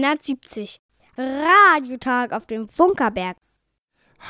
[0.00, 0.80] Welle 370.
[1.18, 3.36] Radiotag auf dem Funkerberg.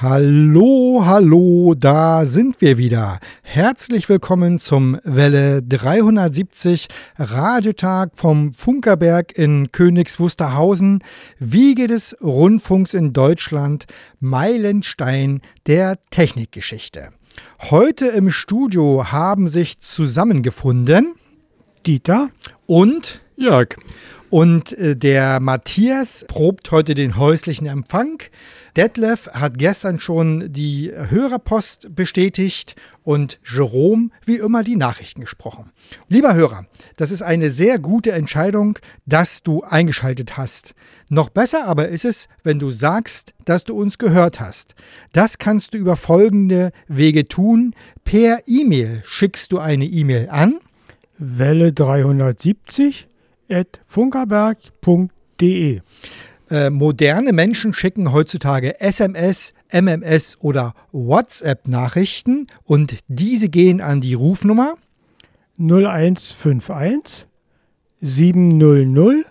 [0.01, 3.19] Hallo, hallo, da sind wir wieder.
[3.43, 6.89] Herzlich willkommen zum Welle 370
[7.19, 11.05] Radiotag vom Funkerberg in Königs Wusterhausen,
[11.39, 13.87] Wiege des Rundfunks in Deutschland,
[14.19, 17.11] Meilenstein der Technikgeschichte.
[17.71, 21.15] Heute im Studio haben sich zusammengefunden
[21.87, 22.31] Dieter
[22.67, 23.77] und Jörg.
[24.31, 28.23] Und äh, der Matthias probt heute den häuslichen Empfang.
[28.77, 35.73] Detlef hat gestern schon die Hörerpost bestätigt und Jerome wie immer die Nachrichten gesprochen.
[36.09, 36.67] Lieber Hörer,
[36.97, 40.75] das ist eine sehr gute Entscheidung, dass du eingeschaltet hast.
[41.09, 44.77] Noch besser aber ist es, wenn du sagst, dass du uns gehört hast.
[45.13, 47.75] Das kannst du über folgende Wege tun.
[48.05, 50.61] Per E-Mail schickst du eine E-Mail an
[51.19, 53.10] Welle 370 at
[53.87, 55.81] funkerberg.de.
[56.51, 64.75] Äh, moderne Menschen schicken heutzutage SMS, MMS oder WhatsApp-Nachrichten und diese gehen an die Rufnummer
[65.59, 67.27] 0151
[68.01, 69.27] 700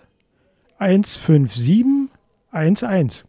[0.78, 2.08] 157
[2.52, 3.24] 11.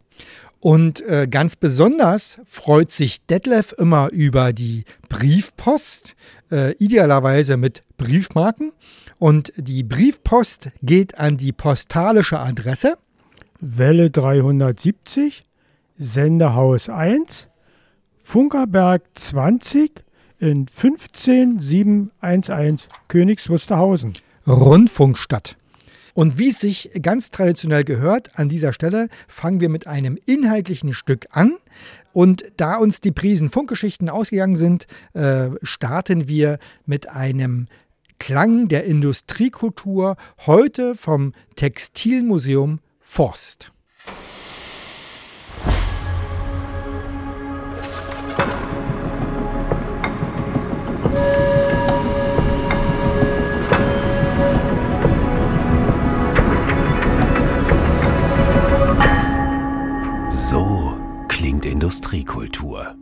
[0.60, 6.14] Und äh, ganz besonders freut sich Detlef immer über die Briefpost,
[6.50, 8.72] äh, idealerweise mit Briefmarken.
[9.22, 12.98] Und die Briefpost geht an die postalische Adresse
[13.60, 15.44] Welle 370,
[15.96, 17.46] Sendehaus 1,
[18.24, 19.92] Funkerberg 20
[20.40, 24.14] in 15711 Königs Wusterhausen.
[24.44, 25.56] Rundfunkstadt.
[26.14, 30.94] Und wie es sich ganz traditionell gehört, an dieser Stelle fangen wir mit einem inhaltlichen
[30.94, 31.52] Stück an.
[32.12, 37.68] Und da uns die Prisen Funkgeschichten ausgegangen sind, äh, starten wir mit einem
[38.24, 40.14] Klang der Industriekultur,
[40.46, 43.72] heute vom Textilmuseum Forst.
[60.30, 60.96] So
[61.26, 62.94] klingt Industriekultur.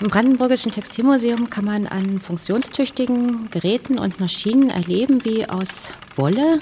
[0.00, 6.60] Im Brandenburgischen Textilmuseum kann man an funktionstüchtigen Geräten und Maschinen erleben, wie aus Wolle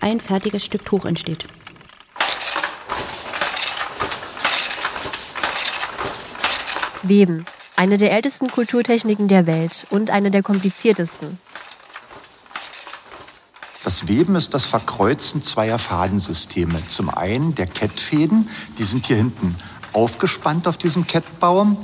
[0.00, 1.46] ein fertiges Stück Tuch entsteht.
[7.04, 7.44] Weben.
[7.76, 11.38] Eine der ältesten Kulturtechniken der Welt und eine der kompliziertesten.
[13.84, 16.82] Das Weben ist das Verkreuzen zweier Fadensysteme.
[16.88, 18.48] Zum einen der Kettfäden,
[18.78, 19.54] die sind hier hinten
[19.92, 21.78] aufgespannt auf diesem Kettbaum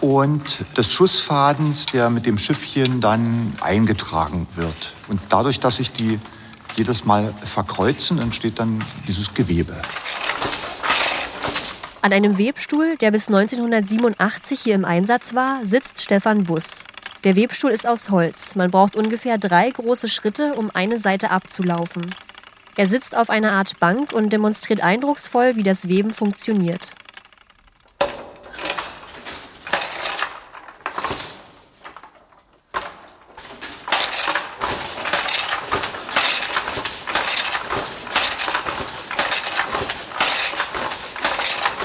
[0.00, 0.42] und
[0.76, 4.94] des Schussfadens, der mit dem Schiffchen dann eingetragen wird.
[5.08, 6.18] Und dadurch, dass sich die
[6.76, 9.80] jedes Mal verkreuzen, entsteht dann dieses Gewebe.
[12.02, 16.84] An einem Webstuhl, der bis 1987 hier im Einsatz war, sitzt Stefan Buss.
[17.24, 18.54] Der Webstuhl ist aus Holz.
[18.54, 22.14] Man braucht ungefähr drei große Schritte, um eine Seite abzulaufen.
[22.76, 26.94] Er sitzt auf einer Art Bank und demonstriert eindrucksvoll, wie das Weben funktioniert.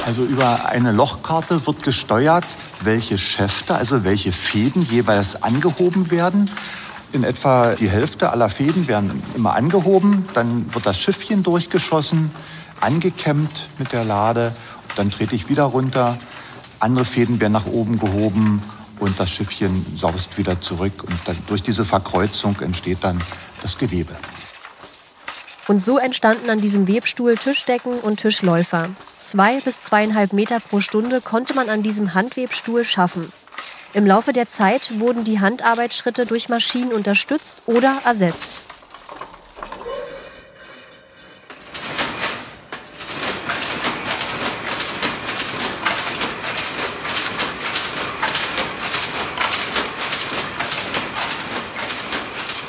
[0.06, 2.46] Also über eine Lochkarte wird gesteuert,
[2.82, 6.48] welche Schäfte, also welche Fäden jeweils angehoben werden.
[7.12, 12.30] In etwa die Hälfte aller Fäden werden immer angehoben, dann wird das Schiffchen durchgeschossen,
[12.82, 14.56] angekämmt mit der Lade,
[14.96, 16.20] dann trete ich wieder runter,
[16.80, 18.62] andere Fäden werden nach oben gehoben
[19.00, 23.20] und das Schiffchen saust wieder zurück und dann durch diese Verkreuzung entsteht dann
[23.64, 24.16] das Gewebe.
[25.68, 28.90] Und so entstanden an diesem Webstuhl Tischdecken und Tischläufer.
[29.18, 33.32] Zwei bis zweieinhalb Meter pro Stunde konnte man an diesem Handwebstuhl schaffen.
[33.94, 38.62] Im Laufe der Zeit wurden die Handarbeitsschritte durch Maschinen unterstützt oder ersetzt.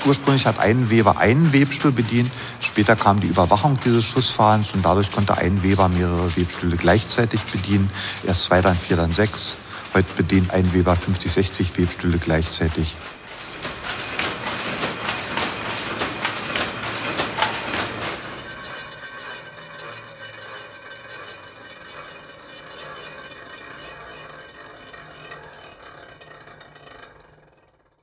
[0.06, 2.30] Ursprünglich hat ein Weber einen Webstuhl bedient,
[2.60, 7.90] später kam die Überwachung dieses Schussfahrens und dadurch konnte ein Weber mehrere Webstühle gleichzeitig bedienen.
[8.24, 9.56] Erst zwei, dann vier, dann sechs.
[9.94, 12.94] Heute bedient ein Weber 50, 60 Webstühle gleichzeitig.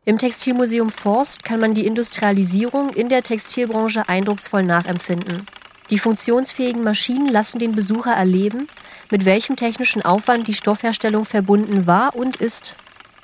[0.06, 5.46] Im Textilmuseum Forst kann man die Industrialisierung in der Textilbranche eindrucksvoll nachempfinden.
[5.90, 8.68] Die funktionsfähigen Maschinen lassen den Besucher erleben,
[9.12, 12.76] mit welchem technischen Aufwand die Stoffherstellung verbunden war und ist.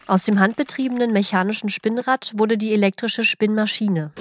[0.08, 4.12] Aus dem handbetriebenen mechanischen Spinnrad wurde die elektrische Spinnmaschine.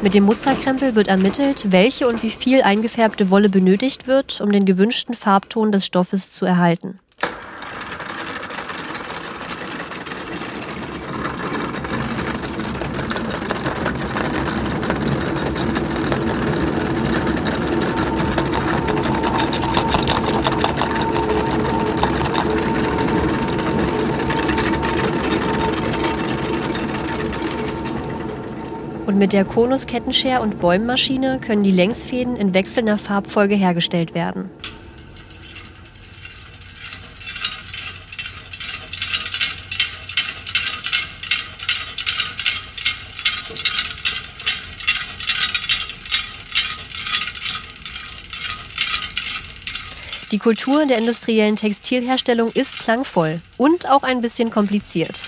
[0.00, 4.64] Mit dem Musterkrempel wird ermittelt, welche und wie viel eingefärbte Wolle benötigt wird, um den
[4.64, 7.00] gewünschten Farbton des Stoffes zu erhalten.
[29.28, 34.48] Mit der Konus Kettenscher und Bäummaschine können die Längsfäden in wechselnder Farbfolge hergestellt werden.
[50.32, 55.24] Die Kultur der industriellen Textilherstellung ist klangvoll und auch ein bisschen kompliziert.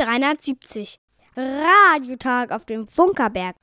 [0.00, 0.98] 370.
[1.36, 3.54] Radiotag auf dem Funkerberg.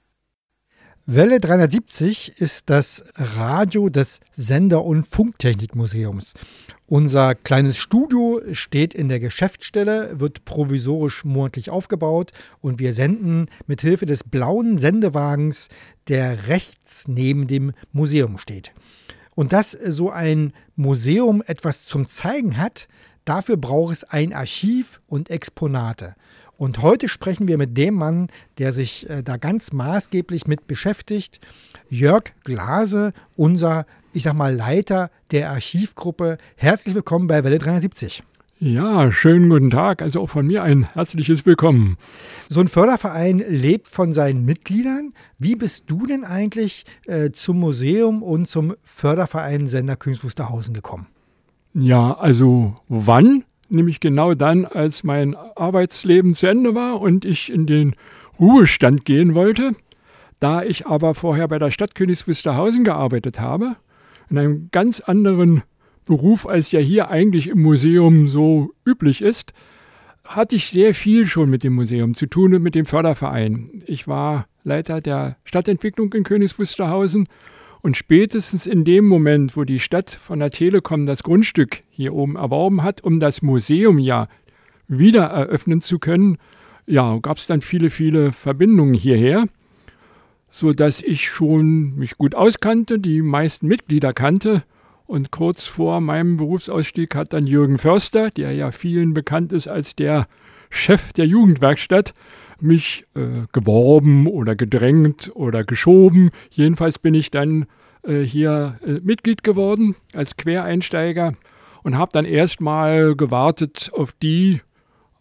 [1.08, 6.36] Welle 370 ist das Radio des Sender- und Funktechnikmuseums.
[6.86, 13.82] Unser kleines Studio steht in der Geschäftsstelle, wird provisorisch monatlich aufgebaut und wir senden mit
[13.82, 15.70] Hilfe des blauen Sendewagens,
[16.08, 18.74] der rechts neben dem Museum steht.
[19.34, 22.88] Und dass so ein Museum etwas zum Zeigen hat,
[23.28, 26.16] Dafür braucht es ein Archiv und Exponate.
[26.56, 31.42] Und heute sprechen wir mit dem Mann, der sich äh, da ganz maßgeblich mit beschäftigt,
[31.90, 36.38] Jörg Glase, unser, ich sag mal, Leiter der Archivgruppe.
[36.56, 38.24] Herzlich willkommen bei Welle 370.
[38.62, 40.02] Ja, schönen guten Tag.
[40.02, 41.98] Also auch von mir ein herzliches Willkommen.
[42.48, 45.14] So ein Förderverein lebt von seinen Mitgliedern.
[45.38, 51.08] Wie bist du denn eigentlich äh, zum Museum und zum Förderverein Sender Königs Wusterhausen gekommen?
[51.80, 53.44] Ja, also wann?
[53.70, 57.96] Nämlich genau dann, als mein Arbeitsleben zu Ende war und ich in den
[58.40, 59.76] Ruhestand gehen wollte.
[60.40, 63.76] Da ich aber vorher bei der Stadt Königs Wusterhausen gearbeitet habe,
[64.28, 65.62] in einem ganz anderen
[66.06, 69.54] Beruf, als ja hier eigentlich im Museum so üblich ist,
[70.24, 73.84] hatte ich sehr viel schon mit dem Museum zu tun und mit dem Förderverein.
[73.86, 77.28] Ich war Leiter der Stadtentwicklung in Königs Wusterhausen
[77.82, 82.36] und spätestens in dem Moment, wo die Stadt von der Telekom das Grundstück hier oben
[82.36, 84.28] erworben hat, um das Museum ja
[84.88, 86.38] wieder eröffnen zu können,
[86.86, 89.48] ja, gab es dann viele, viele Verbindungen hierher,
[90.50, 94.64] so dass ich schon mich gut auskannte, die meisten Mitglieder kannte.
[95.06, 99.96] Und kurz vor meinem Berufsausstieg hat dann Jürgen Förster, der ja vielen bekannt ist als
[99.96, 100.28] der
[100.70, 102.14] Chef der Jugendwerkstatt,
[102.60, 106.32] mich äh, geworben oder gedrängt oder geschoben.
[106.50, 107.68] Jedenfalls bin ich dann
[108.04, 111.34] äh, hier äh, Mitglied geworden als Quereinsteiger
[111.84, 114.62] und habe dann erstmal gewartet auf die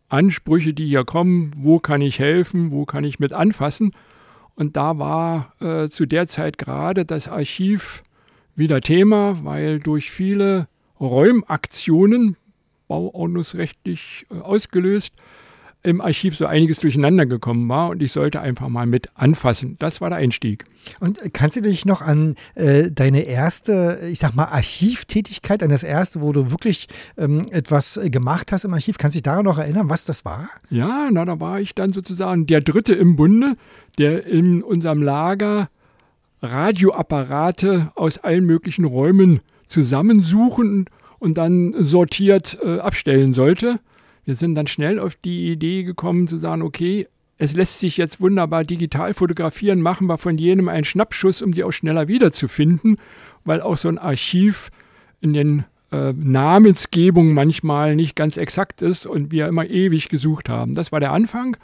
[0.08, 1.52] Ansprüche, die hier kommen.
[1.56, 2.70] Wo kann ich helfen?
[2.70, 3.92] Wo kann ich mit anfassen?
[4.54, 8.02] Und da war äh, zu der Zeit gerade das Archiv
[8.54, 12.36] wieder Thema, weil durch viele Räumaktionen,
[12.88, 15.12] bauordnungsrechtlich äh, ausgelöst,
[15.86, 19.76] im Archiv so einiges durcheinander gekommen war und ich sollte einfach mal mit anfassen.
[19.78, 20.64] Das war der Einstieg.
[20.98, 25.84] Und kannst du dich noch an äh, deine erste, ich sag mal, Archivtätigkeit, an das
[25.84, 29.58] erste, wo du wirklich ähm, etwas gemacht hast im Archiv, kannst du dich daran noch
[29.58, 30.48] erinnern, was das war?
[30.70, 33.54] Ja, na, da war ich dann sozusagen der Dritte im Bunde,
[33.98, 35.68] der in unserem Lager
[36.42, 40.86] Radioapparate aus allen möglichen Räumen zusammensuchen
[41.20, 43.78] und dann sortiert äh, abstellen sollte.
[44.26, 47.06] Wir sind dann schnell auf die Idee gekommen zu sagen, okay,
[47.38, 51.64] es lässt sich jetzt wunderbar digital fotografieren, machen wir von jenem einen Schnappschuss, um die
[51.64, 52.98] auch schneller wiederzufinden,
[53.44, 54.70] weil auch so ein Archiv
[55.20, 60.74] in den äh, Namensgebungen manchmal nicht ganz exakt ist und wir immer ewig gesucht haben.
[60.74, 61.56] Das war der Anfang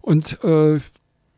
[0.00, 0.80] und äh,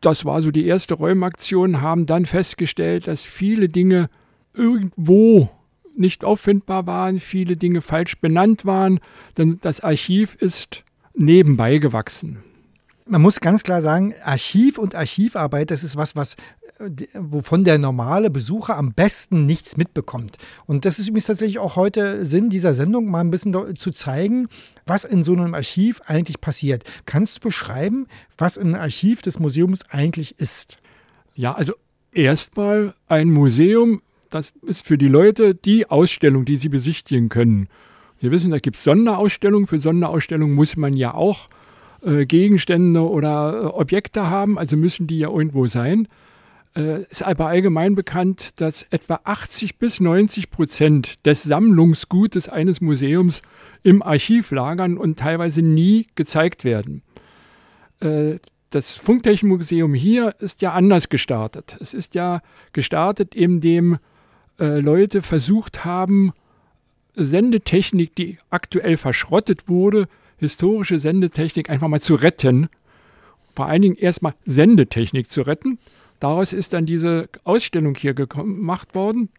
[0.01, 4.09] das war so die erste Räumaktion, haben dann festgestellt, dass viele Dinge
[4.53, 5.49] irgendwo
[5.95, 8.99] nicht auffindbar waren, viele Dinge falsch benannt waren,
[9.37, 10.83] denn das Archiv ist
[11.13, 12.43] nebenbei gewachsen.
[13.05, 16.35] Man muss ganz klar sagen, Archiv und Archivarbeit, das ist was, was
[16.79, 20.37] äh, wovon der normale Besucher am besten nichts mitbekommt.
[20.65, 24.47] Und das ist übrigens tatsächlich auch heute Sinn dieser Sendung, mal ein bisschen zu zeigen,
[24.85, 26.83] was in so einem Archiv eigentlich passiert.
[27.05, 28.07] Kannst du beschreiben,
[28.37, 30.77] was ein Archiv des Museums eigentlich ist?
[31.35, 31.73] Ja, also
[32.13, 34.01] erstmal ein Museum,
[34.33, 37.67] das ist für die Leute die Ausstellung, die sie besichtigen können.
[38.17, 39.67] Sie wissen, da gibt es Sonderausstellungen.
[39.67, 41.49] Für Sonderausstellungen muss man ja auch
[42.03, 46.07] äh, Gegenstände oder äh, Objekte haben, also müssen die ja irgendwo sein.
[46.75, 53.43] Äh, ist aber allgemein bekannt, dass etwa 80 bis 90 Prozent des Sammlungsgutes eines Museums
[53.83, 57.03] im Archiv lagern und teilweise nie gezeigt werden.
[57.99, 58.39] Äh,
[58.71, 61.77] das Funktechnmuseum hier ist ja anders gestartet.
[61.79, 63.99] Es ist ja gestartet, indem
[64.59, 66.33] äh, Leute versucht haben,
[67.15, 70.07] Sendetechnik, die aktuell verschrottet wurde,
[70.37, 72.69] historische Sendetechnik einfach mal zu retten.
[73.55, 75.77] Vor allen Dingen erstmal Sendetechnik zu retten.
[76.19, 79.29] Daraus ist dann diese Ausstellung hier gemacht worden.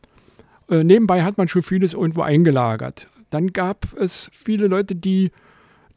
[0.71, 3.09] Äh, nebenbei hat man schon vieles irgendwo eingelagert.
[3.31, 5.33] Dann gab es viele Leute, die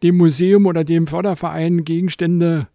[0.04, 2.68] dem Museum oder dem Förderverein Gegenstände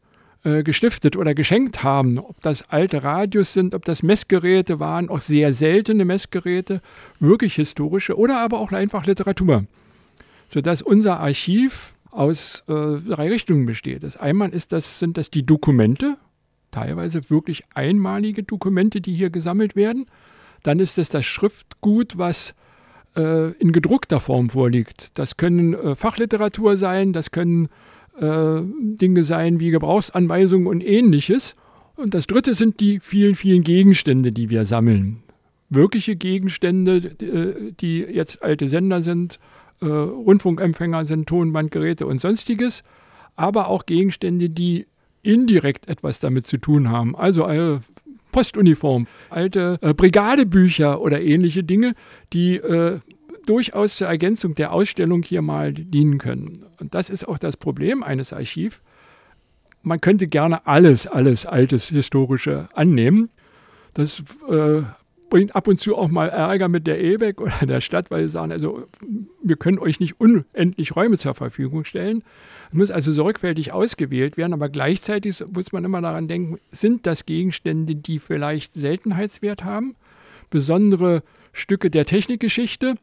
[0.44, 2.18] äh, gestiftet oder geschenkt haben.
[2.18, 6.80] Ob das alte Radios sind, ob das Messgeräte waren, auch sehr seltene Messgeräte,
[7.20, 9.66] wirklich historische oder aber auch einfach Literatur.
[10.49, 12.72] Sodass unser Archiv aus äh,
[13.08, 14.02] drei Richtungen besteht.
[14.02, 16.16] Das einmal ist das, sind das die Dokumente,
[16.70, 20.06] teilweise wirklich einmalige Dokumente, die hier gesammelt werden.
[20.62, 22.54] Dann ist es das Schriftgut, was
[23.16, 25.18] äh, in gedruckter Form vorliegt.
[25.18, 27.68] Das können äh, Fachliteratur sein, das können
[28.21, 31.57] äh, Dinge sein wie Gebrauchsanweisungen und ähnliches.
[31.97, 35.23] Und das dritte sind die vielen, vielen Gegenstände, die wir sammeln.
[35.71, 39.38] Wirkliche Gegenstände, äh, die jetzt alte Sender sind,
[39.81, 42.83] äh, Rundfunkempfänger sind, Tonbandgeräte und sonstiges,
[43.37, 44.87] aber auch Gegenstände, die
[45.23, 47.16] indirekt etwas damit zu tun haben.
[47.16, 47.49] Also
[48.33, 51.95] Postuniform, alte Brigadebücher oder ähnliche Dinge,
[52.33, 52.61] die
[53.46, 56.64] durchaus zur Ergänzung der Ausstellung hier mal dienen können.
[56.78, 58.80] Und das ist auch das Problem eines Archivs.
[59.82, 63.30] Man könnte gerne alles, alles Altes, Historische annehmen.
[63.94, 64.82] Das äh,
[65.32, 68.32] bringt ab und zu auch mal Ärger mit der EBEC oder der Stadt, weil sie
[68.32, 68.87] sagen, also
[69.42, 72.22] wir können euch nicht unendlich Räume zur Verfügung stellen.
[72.68, 77.25] Es muss also sorgfältig ausgewählt werden, aber gleichzeitig muss man immer daran denken, sind das
[77.25, 79.96] Gegenstände, die vielleicht Seltenheitswert haben,
[80.50, 81.22] besondere
[81.54, 82.96] Stücke der Technikgeschichte,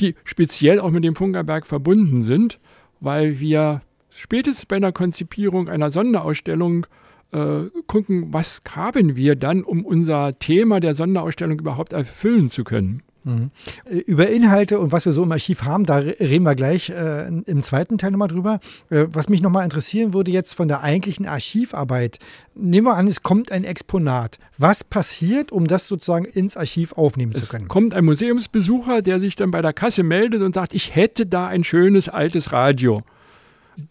[0.00, 2.58] die speziell auch mit dem Funkerberg verbunden sind,
[3.00, 6.86] weil wir spätestens bei der Konzipierung einer Sonderausstellung
[7.32, 13.02] äh, gucken, was haben wir dann, um unser Thema der Sonderausstellung überhaupt erfüllen zu können.
[13.26, 13.50] Mhm.
[13.84, 17.26] Äh, über Inhalte und was wir so im Archiv haben, da reden wir gleich äh,
[17.26, 18.60] im zweiten Teil nochmal drüber.
[18.88, 22.20] Äh, was mich nochmal interessieren würde jetzt von der eigentlichen Archivarbeit.
[22.54, 24.38] Nehmen wir an, es kommt ein Exponat.
[24.58, 27.68] Was passiert, um das sozusagen ins Archiv aufnehmen es zu können?
[27.68, 31.48] kommt ein Museumsbesucher, der sich dann bei der Kasse meldet und sagt, ich hätte da
[31.48, 33.02] ein schönes altes Radio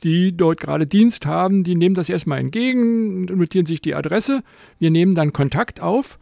[0.02, 4.42] die dort gerade Dienst haben, die nehmen das erstmal entgegen, notieren sich die Adresse.
[4.80, 6.18] Wir nehmen dann Kontakt auf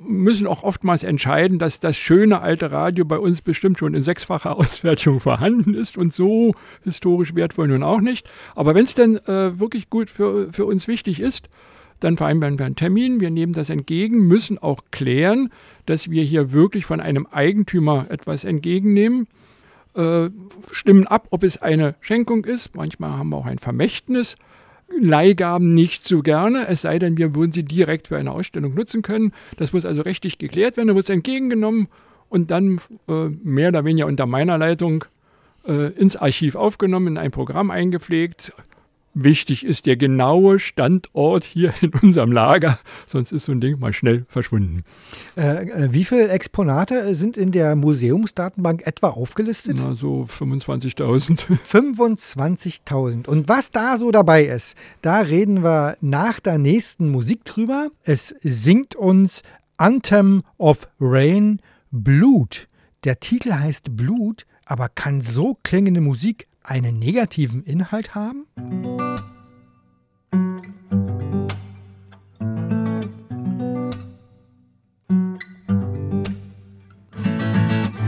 [0.00, 4.56] müssen auch oftmals entscheiden, dass das schöne alte Radio bei uns bestimmt schon in sechsfacher
[4.56, 8.28] Auswertung vorhanden ist und so historisch wertvoll nun auch nicht.
[8.54, 11.48] Aber wenn es denn äh, wirklich gut für, für uns wichtig ist,
[12.00, 15.50] dann vereinbaren wir einen Termin, wir nehmen das entgegen, müssen auch klären,
[15.86, 19.26] dass wir hier wirklich von einem Eigentümer etwas entgegennehmen,
[19.94, 20.30] äh,
[20.70, 24.36] stimmen ab, ob es eine Schenkung ist, manchmal haben wir auch ein Vermächtnis
[25.00, 29.02] Leihgaben nicht so gerne, es sei denn, wir würden sie direkt für eine Ausstellung nutzen
[29.02, 29.32] können.
[29.56, 31.88] Das muss also rechtlich geklärt werden, dann wird es entgegengenommen
[32.28, 35.04] und dann äh, mehr oder weniger unter meiner Leitung
[35.66, 38.52] äh, ins Archiv aufgenommen, in ein Programm eingepflegt,
[39.14, 43.92] Wichtig ist der genaue Standort hier in unserem Lager, sonst ist so ein Ding mal
[43.92, 44.84] schnell verschwunden.
[45.36, 49.78] Äh, äh wie viele Exponate sind in der Museumsdatenbank etwa aufgelistet?
[49.80, 51.46] Na, so 25.000.
[51.68, 53.26] 25.000.
[53.28, 57.88] Und was da so dabei ist, da reden wir nach der nächsten Musik drüber.
[58.04, 59.42] Es singt uns
[59.78, 61.60] Anthem of Rain
[61.90, 62.68] Blut.
[63.04, 68.46] Der Titel heißt Blut, aber kann so klingende Musik einen negativen Inhalt haben?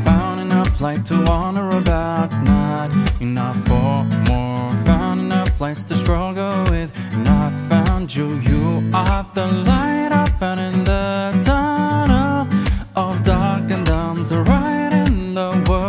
[0.05, 2.91] Found enough light to wander about, not
[3.21, 4.71] enough for more.
[4.85, 6.93] Found enough place to struggle with,
[7.25, 8.39] not found you.
[8.41, 12.47] You are the light I found in the tunnel
[12.95, 14.23] of dark and dumb.
[14.25, 15.80] so right in the world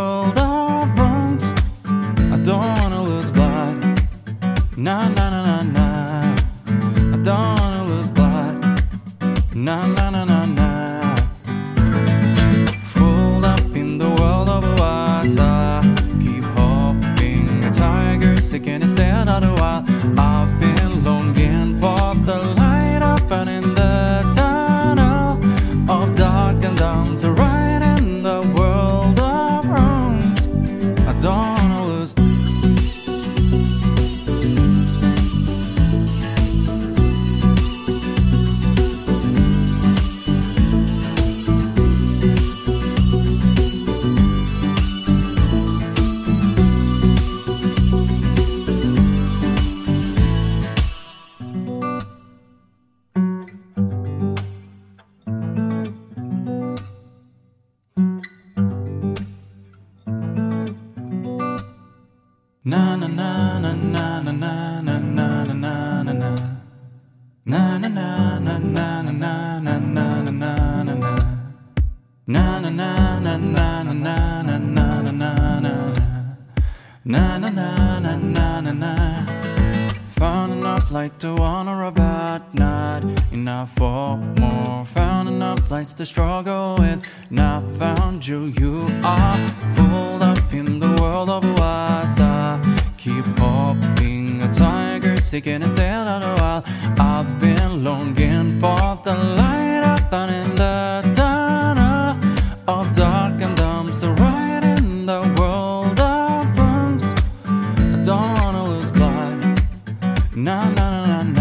[110.51, 111.40] Na na na na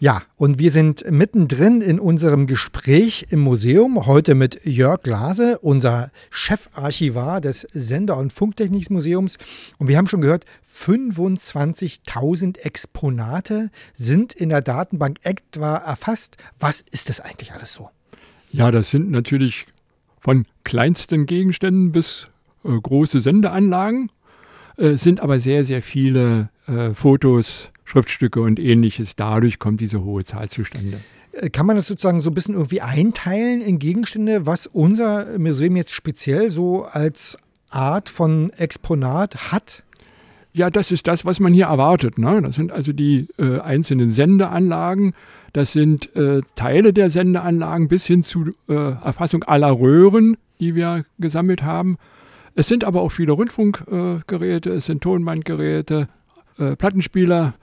[0.00, 6.10] Ja, und wir sind mittendrin in unserem Gespräch im Museum, heute mit Jörg Glase, unser
[6.30, 9.38] Chefarchivar des Sender- und Funktechnikmuseums.
[9.78, 16.38] Und wir haben schon gehört, 25.000 Exponate sind in der Datenbank etwa erfasst.
[16.58, 17.88] Was ist das eigentlich alles so?
[18.50, 19.66] Ja, das sind natürlich
[20.18, 22.28] von kleinsten Gegenständen bis
[22.64, 24.10] äh, große Sendeanlagen,
[24.76, 29.14] äh, sind aber sehr, sehr viele äh, Fotos, Schriftstücke und ähnliches.
[29.14, 30.98] Dadurch kommt diese hohe Zahl zustande.
[31.30, 35.76] Äh, Kann man das sozusagen so ein bisschen irgendwie einteilen in Gegenstände, was unser Museum
[35.76, 37.38] jetzt speziell so als
[37.70, 39.84] Art von Exponat hat?
[40.52, 42.18] Ja, das ist das, was man hier erwartet.
[42.18, 42.42] Ne?
[42.42, 45.14] Das sind also die äh, einzelnen Sendeanlagen.
[45.52, 51.04] Das sind äh, Teile der Sendeanlagen bis hin zu äh, Erfassung aller Röhren, die wir
[51.18, 51.96] gesammelt haben.
[52.56, 56.08] Es sind aber auch viele Rundfunkgeräte, es sind Tonbandgeräte,
[56.58, 57.54] äh, Plattenspieler,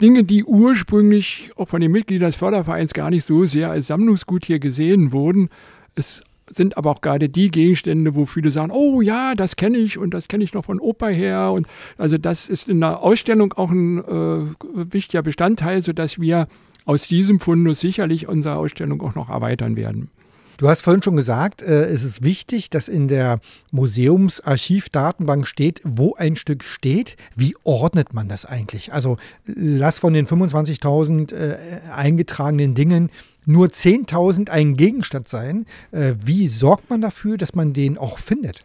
[0.00, 4.44] Dinge, die ursprünglich auch von den Mitgliedern des Fördervereins gar nicht so sehr als Sammlungsgut
[4.44, 5.48] hier gesehen wurden.
[5.94, 9.98] Es sind aber auch gerade die Gegenstände, wo viele sagen, oh ja, das kenne ich
[9.98, 11.52] und das kenne ich noch von Opa her.
[11.52, 16.46] Und also das ist in der Ausstellung auch ein äh, wichtiger Bestandteil, sodass wir
[16.84, 20.10] aus diesem Fundus sicherlich unsere Ausstellung auch noch erweitern werden.
[20.58, 23.38] Du hast vorhin schon gesagt, äh, es ist wichtig, dass in der
[23.70, 27.16] Museumsarchivdatenbank steht, wo ein Stück steht.
[27.36, 28.92] Wie ordnet man das eigentlich?
[28.92, 31.56] Also lass von den 25.000 äh,
[31.94, 33.10] eingetragenen Dingen
[33.46, 35.64] nur 10.000 ein Gegenstand sein.
[35.92, 38.62] Äh, wie sorgt man dafür, dass man den auch findet?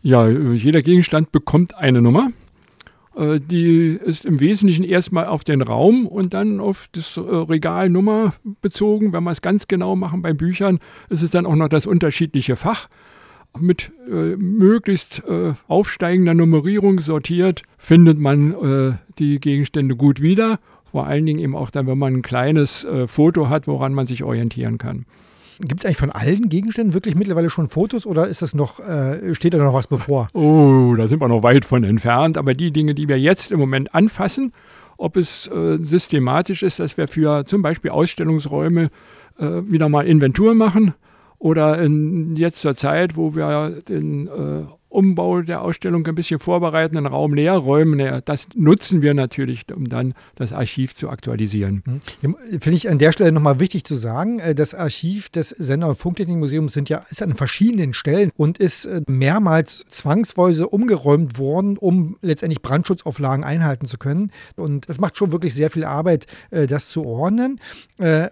[0.00, 2.30] Ja, jeder Gegenstand bekommt eine Nummer.
[3.16, 8.34] Äh, Die ist im Wesentlichen erstmal auf den Raum und dann auf das äh, Regalnummer
[8.60, 9.12] bezogen.
[9.12, 12.56] Wenn wir es ganz genau machen bei Büchern, ist es dann auch noch das unterschiedliche
[12.56, 12.88] Fach.
[13.58, 20.58] Mit äh, möglichst äh, aufsteigender Nummerierung sortiert findet man äh, die Gegenstände gut wieder.
[20.90, 24.06] Vor allen Dingen eben auch dann, wenn man ein kleines äh, Foto hat, woran man
[24.06, 25.04] sich orientieren kann.
[25.62, 29.34] Gibt es eigentlich von allen Gegenständen wirklich mittlerweile schon Fotos oder ist das noch, äh,
[29.34, 30.28] steht da noch was bevor?
[30.34, 32.36] Oh, da sind wir noch weit von entfernt.
[32.36, 34.52] Aber die Dinge, die wir jetzt im Moment anfassen,
[34.96, 38.90] ob es äh, systematisch ist, dass wir für zum Beispiel Ausstellungsräume
[39.38, 40.94] äh, wieder mal Inventur machen
[41.38, 46.96] oder in, jetzt zur Zeit, wo wir den äh, Umbau der Ausstellung ein bisschen vorbereiten,
[46.96, 48.22] einen Raum leer räumen.
[48.24, 51.82] Das nutzen wir natürlich, um dann das Archiv zu aktualisieren.
[52.22, 52.36] Mhm.
[52.60, 55.96] Finde ich an der Stelle nochmal wichtig zu sagen, äh, das Archiv des Sender- und
[55.96, 62.16] Funktechnikmuseums sind ja, ist an verschiedenen Stellen und ist äh, mehrmals zwangsweise umgeräumt worden, um
[62.20, 64.30] letztendlich Brandschutzauflagen einhalten zu können.
[64.56, 67.60] Und es macht schon wirklich sehr viel Arbeit, äh, das zu ordnen.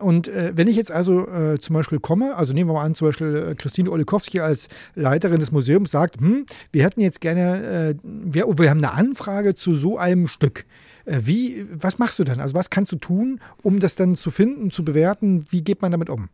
[0.01, 1.27] Und wenn ich jetzt also
[1.61, 5.53] zum Beispiel komme, also nehmen wir mal an, zum Beispiel Christine Olikowski als Leiterin des
[5.53, 10.29] Museums sagt, hm, wir hätten jetzt gerne, wir, wir haben eine Anfrage zu so einem
[10.29, 10.65] Stück.
[11.07, 12.41] Wie, was machst du dann?
[12.41, 15.45] Also was kannst du tun, um das dann zu finden, zu bewerten?
[15.51, 16.29] Wie geht man damit um?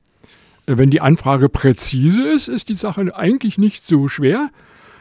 [0.67, 4.51] Wenn die Anfrage präzise ist, ist die Sache eigentlich nicht so schwer.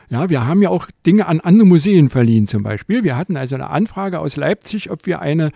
[0.10, 3.04] Ja, wir haben ja auch Dinge an andere Museen verliehen zum Beispiel.
[3.04, 5.52] Wir hatten also eine Anfrage aus Leipzig, ob wir eine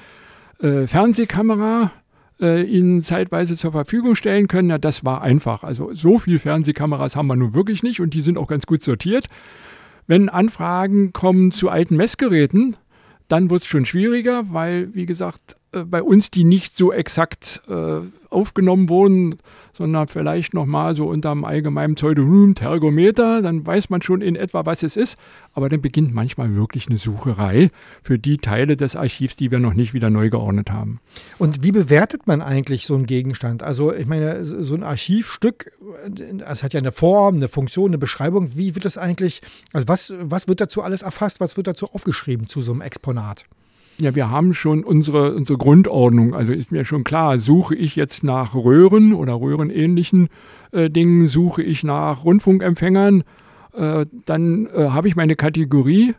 [0.59, 1.91] äh, Fernsehkamera
[2.39, 4.69] äh, ihnen zeitweise zur Verfügung stellen können.
[4.69, 5.63] Ja, das war einfach.
[5.63, 8.83] Also so viele Fernsehkameras haben wir nun wirklich nicht und die sind auch ganz gut
[8.83, 9.27] sortiert.
[10.07, 12.75] Wenn Anfragen kommen zu alten Messgeräten,
[13.27, 17.99] dann wird es schon schwieriger, weil, wie gesagt, bei uns die nicht so exakt äh,
[18.29, 19.37] aufgenommen wurden,
[19.73, 24.65] sondern vielleicht nochmal so unter dem allgemeinen Pseudonym Tergometer, dann weiß man schon in etwa,
[24.65, 25.17] was es ist.
[25.53, 27.69] Aber dann beginnt manchmal wirklich eine Sucherei
[28.03, 30.99] für die Teile des Archivs, die wir noch nicht wieder neu geordnet haben.
[31.37, 33.63] Und wie bewertet man eigentlich so einen Gegenstand?
[33.63, 35.71] Also ich meine, so ein Archivstück,
[36.45, 38.55] es hat ja eine Form, eine Funktion, eine Beschreibung.
[38.55, 42.47] Wie wird das eigentlich, also was, was wird dazu alles erfasst, was wird dazu aufgeschrieben
[42.47, 43.45] zu so einem Exponat?
[44.01, 46.33] Ja, wir haben schon unsere, unsere Grundordnung.
[46.33, 50.29] Also ist mir schon klar, suche ich jetzt nach Röhren oder röhrenähnlichen
[50.71, 53.23] äh, Dingen, suche ich nach Rundfunkempfängern,
[53.73, 56.15] äh, dann äh, habe ich meine Kategorie.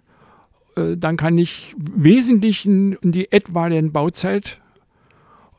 [0.77, 4.60] Äh, dann kann ich wesentlich in, die etwaigen Bauzeit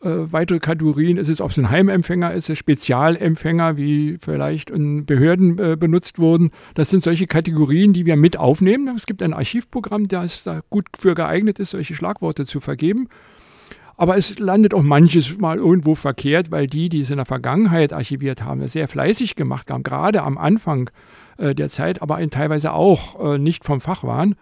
[0.02, 5.60] äh, weitere Kategorien ist es, ob es ein Heimempfänger ist, Spezialempfänger, wie vielleicht in Behörden
[5.60, 6.52] äh, benutzt wurden.
[6.74, 8.94] Das sind solche Kategorien, die wir mit aufnehmen.
[8.96, 13.10] Es gibt ein Archivprogramm, das da gut für geeignet ist, solche Schlagworte zu vergeben.
[13.96, 17.94] Aber es landet auch manches Mal irgendwo verkehrt, weil die, die es in der Vergangenheit
[17.94, 20.90] archiviert haben, sehr fleißig gemacht haben, gerade am Anfang
[21.38, 24.36] äh, der Zeit, aber teilweise auch äh, nicht vom Fach waren.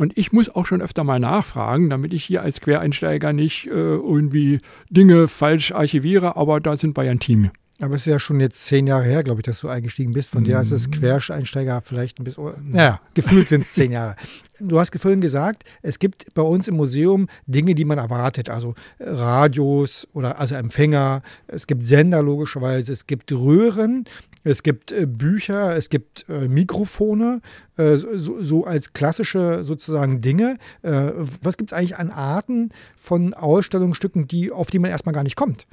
[0.00, 3.70] Und ich muss auch schon öfter mal nachfragen, damit ich hier als Quereinsteiger nicht äh,
[3.72, 7.50] irgendwie Dinge falsch archiviere, aber da sind wir ja ein Team.
[7.80, 10.30] Aber es ist ja schon jetzt zehn Jahre her, glaube ich, dass du eingestiegen bist.
[10.30, 10.44] Von mhm.
[10.44, 14.16] dir ist es Quereinsteiger vielleicht ein bisschen, naja, gefühlt sind es zehn Jahre.
[14.58, 18.48] Du hast vorhin gesagt, es gibt bei uns im Museum Dinge, die man erwartet.
[18.48, 24.04] Also Radios oder also Empfänger, es gibt Sender logischerweise, es gibt Röhren,
[24.42, 27.40] es gibt äh, Bücher, es gibt äh, Mikrofone,
[27.76, 30.56] äh, so, so, als klassische sozusagen Dinge.
[30.82, 35.36] Was gibt es eigentlich an Arten von Ausstellungsstücken, die, auf die man erstmal gar nicht
[35.36, 35.66] kommt?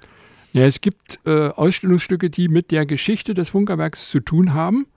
[0.53, 4.87] Ja, es gibt Ausstellungsstücke, die mit der Geschichte des Funkerwerks zu tun haben.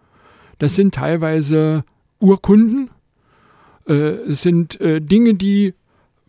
[0.59, 1.85] Das sind teilweise
[2.19, 2.91] Urkunden.
[3.87, 5.75] Es sind Dinge, die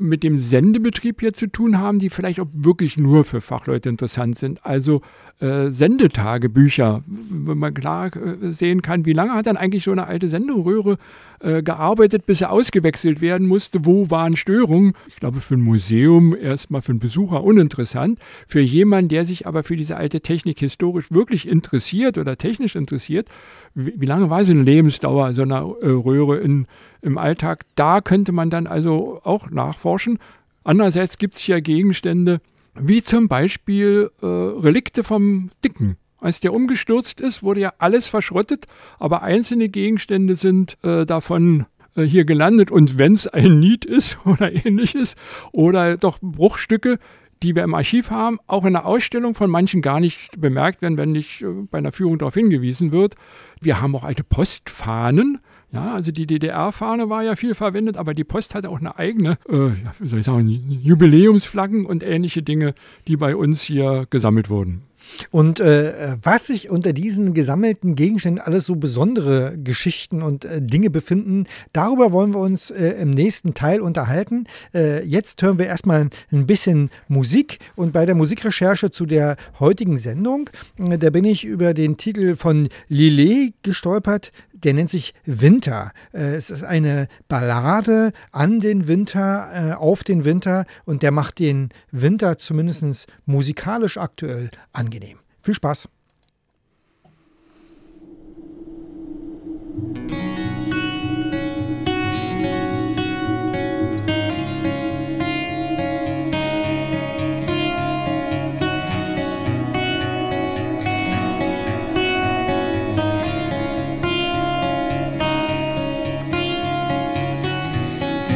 [0.01, 4.37] mit dem Sendebetrieb hier zu tun haben, die vielleicht auch wirklich nur für Fachleute interessant
[4.37, 4.65] sind.
[4.65, 5.01] Also
[5.39, 10.05] äh, Sendetagebücher, wenn man klar äh, sehen kann, wie lange hat dann eigentlich so eine
[10.05, 10.97] alte Senderöhre
[11.39, 14.93] äh, gearbeitet, bis er ausgewechselt werden musste, wo waren Störungen.
[15.07, 18.19] Ich glaube, für ein Museum erstmal für einen Besucher uninteressant.
[18.47, 23.27] Für jemanden, der sich aber für diese alte Technik historisch wirklich interessiert oder technisch interessiert,
[23.73, 26.67] wie, wie lange war so eine Lebensdauer so einer äh, Röhre in,
[27.01, 27.65] im Alltag?
[27.75, 29.90] Da könnte man dann also auch nachforschen.
[30.63, 32.41] Andererseits gibt es hier Gegenstände,
[32.75, 35.97] wie zum Beispiel äh, Relikte vom Dicken.
[36.17, 38.65] Als der umgestürzt ist, wurde ja alles verschrottet,
[38.99, 42.69] aber einzelne Gegenstände sind äh, davon äh, hier gelandet.
[42.69, 45.15] Und wenn es ein Niet ist oder ähnliches
[45.51, 46.99] oder doch Bruchstücke,
[47.43, 50.99] die wir im Archiv haben, auch in der Ausstellung von manchen gar nicht bemerkt werden,
[50.99, 53.15] wenn nicht äh, bei einer Führung darauf hingewiesen wird.
[53.59, 55.39] Wir haben auch alte Postfahnen,
[55.71, 59.37] ja, also die DDR-Fahne war ja viel verwendet, aber die Post hatte auch eine eigene,
[59.47, 60.47] äh, wie soll ich sagen,
[60.83, 62.73] Jubiläumsflaggen und ähnliche Dinge,
[63.07, 64.83] die bei uns hier gesammelt wurden.
[65.31, 70.89] Und äh, was sich unter diesen gesammelten Gegenständen alles so besondere Geschichten und äh, Dinge
[70.89, 74.45] befinden, darüber wollen wir uns äh, im nächsten Teil unterhalten.
[74.73, 79.97] Äh, jetzt hören wir erstmal ein bisschen Musik und bei der Musikrecherche zu der heutigen
[79.97, 84.31] Sendung, äh, da bin ich über den Titel von Lillet gestolpert,
[84.63, 85.91] der nennt sich Winter.
[86.13, 91.69] Äh, es ist eine Ballade an den Winter, auf den Winter und der macht den
[91.91, 95.19] Winter zumindest musikalisch aktuell angenehm angenehm.
[95.41, 95.89] Viel Spaß!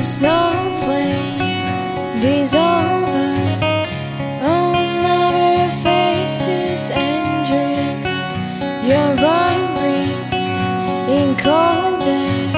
[0.06, 1.40] Snowflake
[2.22, 3.10] dissolve
[4.40, 8.18] on our faces and dreams.
[8.88, 10.14] You're wandering
[11.10, 12.54] in cold air,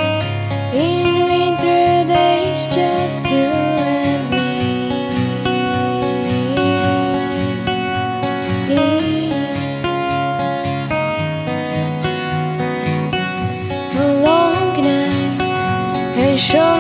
[0.73, 4.45] in winter days, just you and me.
[14.25, 14.86] Long
[16.19, 16.76] and short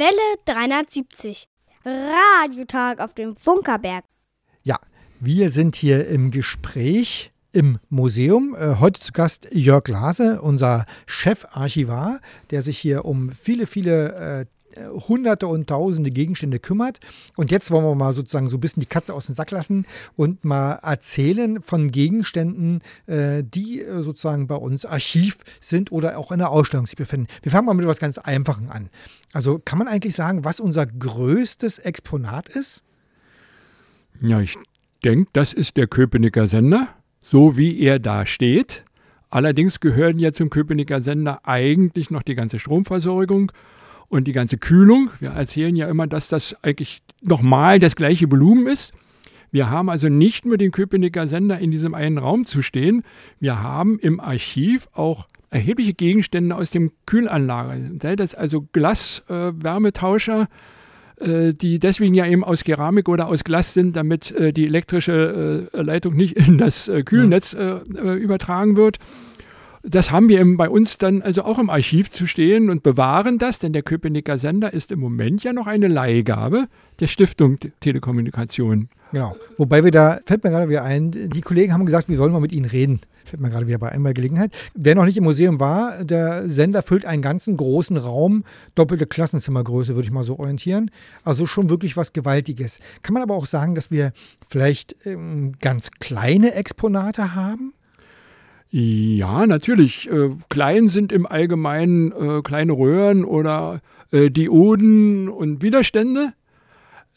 [0.00, 1.46] Welle 370.
[1.84, 4.02] Radiotag auf dem Funkerberg.
[4.62, 4.78] Ja,
[5.20, 8.56] wir sind hier im Gespräch im Museum.
[8.58, 14.46] Äh, heute zu Gast Jörg Lase, unser Chefarchivar, der sich hier um viele, viele äh,
[15.08, 17.00] hunderte und tausende Gegenstände kümmert.
[17.36, 19.86] Und jetzt wollen wir mal sozusagen so ein bisschen die Katze aus dem Sack lassen
[20.16, 26.32] und mal erzählen von Gegenständen, äh, die äh, sozusagen bei uns Archiv sind oder auch
[26.32, 27.26] in der Ausstellung sich befinden.
[27.42, 28.90] Wir fangen mal mit etwas ganz Einfachem an.
[29.32, 32.82] Also kann man eigentlich sagen, was unser größtes Exponat ist?
[34.20, 34.56] Ja, ich
[35.04, 36.88] denke, das ist der Köpenicker Sender,
[37.20, 38.84] so wie er da steht.
[39.30, 43.52] Allerdings gehören ja zum Köpenicker Sender eigentlich noch die ganze Stromversorgung
[44.10, 45.08] und die ganze Kühlung.
[45.20, 48.92] Wir erzählen ja immer, dass das eigentlich nochmal das gleiche Volumen ist.
[49.52, 53.02] Wir haben also nicht nur den Köpenicker Sender in diesem einen Raum zu stehen,
[53.40, 57.98] wir haben im Archiv auch erhebliche Gegenstände aus dem Kühlanlage.
[58.00, 60.48] Sei das also Glaswärmetauscher,
[61.16, 65.68] äh, die deswegen ja eben aus Keramik oder aus Glas sind, damit äh, die elektrische
[65.72, 68.98] äh, Leitung nicht in das äh, Kühlnetz äh, äh, übertragen wird.
[69.82, 73.58] Das haben wir bei uns dann also auch im Archiv zu stehen und bewahren das,
[73.58, 76.66] denn der Köpenicker Sender ist im Moment ja noch eine Leihgabe
[77.00, 78.90] der Stiftung Telekommunikation.
[79.12, 79.34] Genau.
[79.56, 82.40] Wobei wir da, fällt mir gerade wieder ein, die Kollegen haben gesagt, wir sollen mal
[82.40, 83.00] mit ihnen reden.
[83.24, 84.52] Fällt mir gerade wieder bei einmal Gelegenheit.
[84.74, 89.94] Wer noch nicht im Museum war, der Sender füllt einen ganzen großen Raum, doppelte Klassenzimmergröße,
[89.94, 90.90] würde ich mal so orientieren.
[91.24, 92.80] Also schon wirklich was Gewaltiges.
[93.02, 94.12] Kann man aber auch sagen, dass wir
[94.46, 97.72] vielleicht ähm, ganz kleine Exponate haben?
[98.70, 100.08] Ja, natürlich.
[100.10, 103.80] Äh, klein sind im Allgemeinen äh, kleine Röhren oder
[104.12, 106.32] äh, Dioden und Widerstände.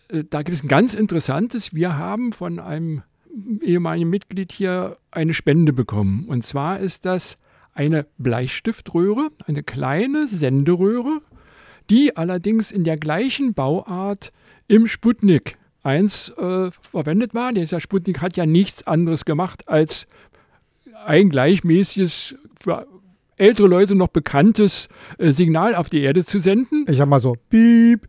[0.10, 1.74] Äh, da gibt es ein ganz interessantes.
[1.74, 3.04] Wir haben von einem
[3.62, 6.28] ehemaligen Mitglied hier eine Spende bekommen.
[6.28, 7.38] Und zwar ist das
[7.74, 11.22] eine Bleistiftröhre, eine kleine Senderöhre,
[11.90, 14.32] die allerdings in der gleichen Bauart
[14.68, 17.52] im Sputnik 1 äh, verwendet war.
[17.54, 20.08] Dieser Sputnik hat ja nichts anderes gemacht, als
[21.06, 22.88] ein gleichmäßiges, für
[23.38, 26.86] ältere Leute noch bekanntes äh, Signal auf die Erde zu senden.
[26.88, 28.08] Ich sag mal so, piep,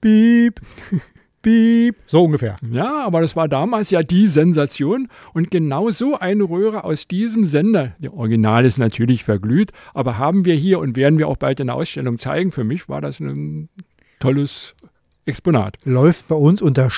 [0.00, 0.60] Piep,
[1.42, 1.96] piep.
[2.06, 2.56] So ungefähr.
[2.70, 5.08] Ja, aber das war damals ja die Sensation.
[5.34, 10.44] Und genau so eine Röhre aus diesem Sender, der Original ist natürlich verglüht, aber haben
[10.44, 12.50] wir hier und werden wir auch bald in der Ausstellung zeigen.
[12.50, 13.68] Für mich war das ein
[14.20, 14.74] tolles
[15.26, 15.76] Exponat.
[15.84, 16.90] läuft bei uns unter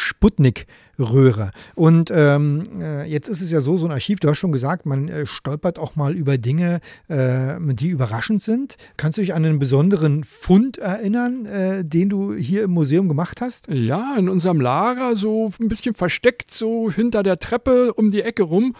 [1.02, 1.50] Sputnik-Röhre.
[1.74, 4.86] Und ähm, äh, jetzt ist es ja so, so ein Archiv, du hast schon gesagt,
[4.86, 8.76] man äh, stolpert auch mal über Dinge, äh, die überraschend sind.
[8.96, 13.40] Kannst du dich an einen besonderen Fund erinnern, äh, den du hier im Museum gemacht
[13.40, 13.68] hast?
[13.68, 18.44] Ja, in unserem Lager, so ein bisschen versteckt, so hinter der Treppe um die Ecke
[18.44, 18.74] rum,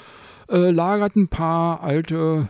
[0.50, 2.48] äh, lagerten ein paar alte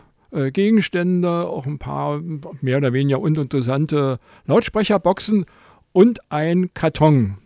[0.51, 2.19] Gegenstände, auch ein paar
[2.59, 5.45] mehr oder weniger uninteressante Lautsprecherboxen
[5.91, 7.37] und ein Karton.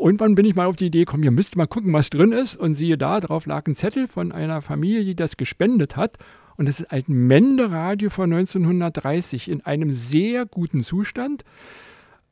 [0.00, 2.56] Irgendwann bin ich mal auf die Idee gekommen, ihr müsst mal gucken, was drin ist.
[2.56, 6.16] Und siehe da, drauf lag ein Zettel von einer Familie, die das gespendet hat.
[6.56, 11.44] Und das ist ein Mende-Radio von 1930 in einem sehr guten Zustand.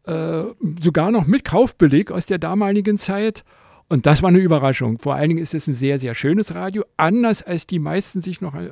[0.04, 0.44] Äh,
[0.80, 3.44] sogar noch mit Kaufbeleg aus der damaligen Zeit.
[3.88, 4.98] Und das war eine Überraschung.
[4.98, 6.84] Vor allen Dingen ist es ein sehr, sehr schönes Radio.
[6.96, 8.68] Anders als die meisten sich noch äh,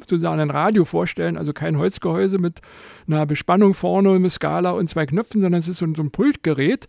[0.00, 1.36] sozusagen ein Radio vorstellen.
[1.36, 2.60] Also kein Holzgehäuse mit
[3.06, 6.86] einer Bespannung vorne, eine Skala und zwei Knöpfen, sondern es ist so, so ein Pultgerät,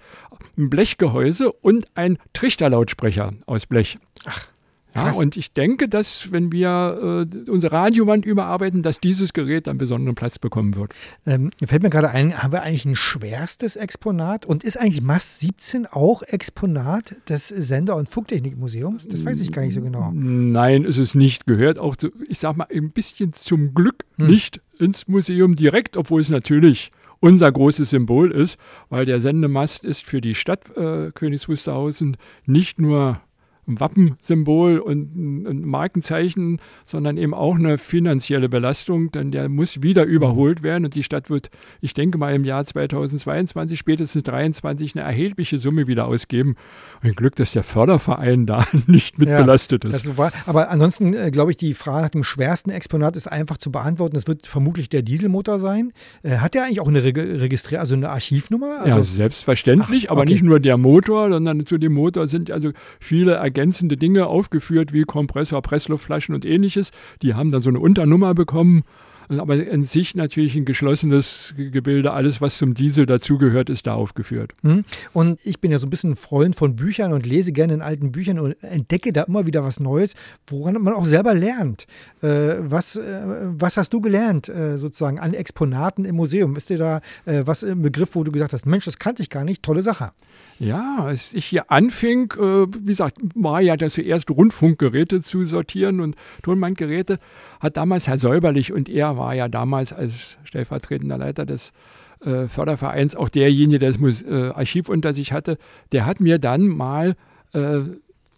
[0.57, 3.97] ein Blechgehäuse und ein Trichterlautsprecher aus Blech.
[4.25, 4.47] Ach.
[4.95, 9.77] Ja, und ich denke, dass wenn wir äh, unsere Radiowand überarbeiten, dass dieses Gerät einen
[9.77, 10.93] besonderen Platz bekommen wird.
[11.27, 14.45] Ähm, fällt mir gerade ein, haben wir eigentlich ein schwerstes Exponat?
[14.45, 19.07] Und ist eigentlich MAS 17 auch Exponat des Sender- und Funktechnikmuseums?
[19.07, 20.11] Das weiß ich gar nicht so genau.
[20.13, 21.45] Nein, ist es nicht.
[21.45, 24.27] Gehört auch, zu, ich sag mal, ein bisschen zum Glück Hm.
[24.27, 28.57] nicht ins Museum direkt, obwohl es natürlich unser großes Symbol ist,
[28.89, 33.19] weil der Sendemast ist für die Stadt äh, Königs Wusterhausen nicht nur
[33.67, 40.05] ein Wappensymbol und ein Markenzeichen, sondern eben auch eine finanzielle Belastung, denn der muss wieder
[40.05, 41.49] überholt werden und die Stadt wird,
[41.81, 46.55] ich denke mal im Jahr 2022, spätestens 2023 eine erhebliche Summe wieder ausgeben.
[47.01, 50.17] Ein Glück, dass der Förderverein da nicht mit Ja, belastet ist.
[50.17, 53.71] War, aber ansonsten äh, glaube ich, die Frage nach dem schwersten Exponat ist einfach zu
[53.71, 54.15] beantworten.
[54.15, 55.91] Das wird vermutlich der Dieselmotor sein.
[56.23, 58.81] Äh, hat der eigentlich auch eine Reg Registrier, also eine Archivnummer?
[58.81, 60.33] Also, ja, selbstverständlich, Ach, aber okay.
[60.33, 65.01] nicht nur der Motor, sondern zu dem Motor sind also viele ergänzende Dinge aufgeführt, wie
[65.01, 66.91] Kompressor, Pressluftflaschen und ähnliches.
[67.23, 68.83] Die haben dann so eine Unternummer bekommen.
[69.29, 74.53] Aber in sich natürlich ein geschlossenes Gebilde, alles, was zum Diesel dazugehört, ist da aufgeführt.
[74.61, 74.85] Hm?
[75.11, 78.13] Und ich bin ja so ein bisschen Freund von Büchern und lese gerne in alten
[78.13, 80.13] Büchern und entdecke da immer wieder was Neues,
[80.47, 81.87] woran man auch selber lernt.
[82.21, 83.21] Äh, was, äh,
[83.57, 86.55] was hast du gelernt, äh, sozusagen, an Exponaten im Museum?
[86.55, 89.43] Ist dir da was im Begriff, wo du gesagt hast, Mensch, das kannte ich gar
[89.43, 90.11] nicht, tolle Sache.
[90.59, 95.99] Ja, als ich hier anfing, äh, wie gesagt, war ja das zuerst Rundfunkgeräte zu sortieren
[95.99, 97.19] und Tonbandgeräte,
[97.59, 101.73] hat damals Herr Säuberlich und er war ja damals als stellvertretender Leiter des
[102.21, 105.59] äh, Fördervereins auch derjenige, der das Mus äh, Archiv unter sich hatte,
[105.91, 107.15] der hat mir dann mal
[107.53, 107.81] äh,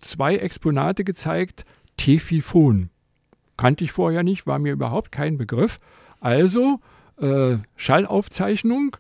[0.01, 2.89] zwei Exponate gezeigt, Tefifon.
[3.55, 5.77] Kannte ich vorher nicht, war mir überhaupt kein Begriff.
[6.19, 6.79] Also
[7.21, 8.97] äh, Schallaufzeichnung,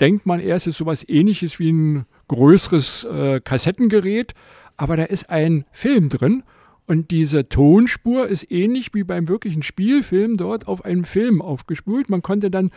[0.00, 4.34] denkt man erst, ist sowas ähnliches wie ein größeres äh, Kassettengerät,
[4.76, 6.42] aber da ist ein Film drin
[6.86, 12.08] und diese Tonspur ist ähnlich wie beim wirklichen Spielfilm dort auf einem Film aufgespult.
[12.08, 12.70] Man konnte dann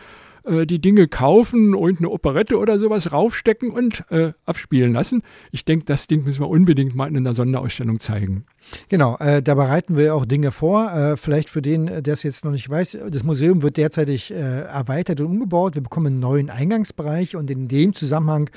[0.44, 5.22] äh, die Dinge kaufen und eine Operette oder sowas raufstecken und äh, abspielen lassen.
[5.50, 8.44] Ich denke, das Ding müssen wir unbedingt mal in einer Sonderausstellung zeigen.
[8.88, 10.92] Genau, äh, da bereiten wir auch Dinge vor.
[10.92, 14.32] Äh, vielleicht für den, äh, der es jetzt noch nicht weiß, das Museum wird derzeitig
[14.32, 15.74] äh, erweitert und umgebaut.
[15.74, 18.50] Wir bekommen einen neuen Eingangsbereich und in dem Zusammenhang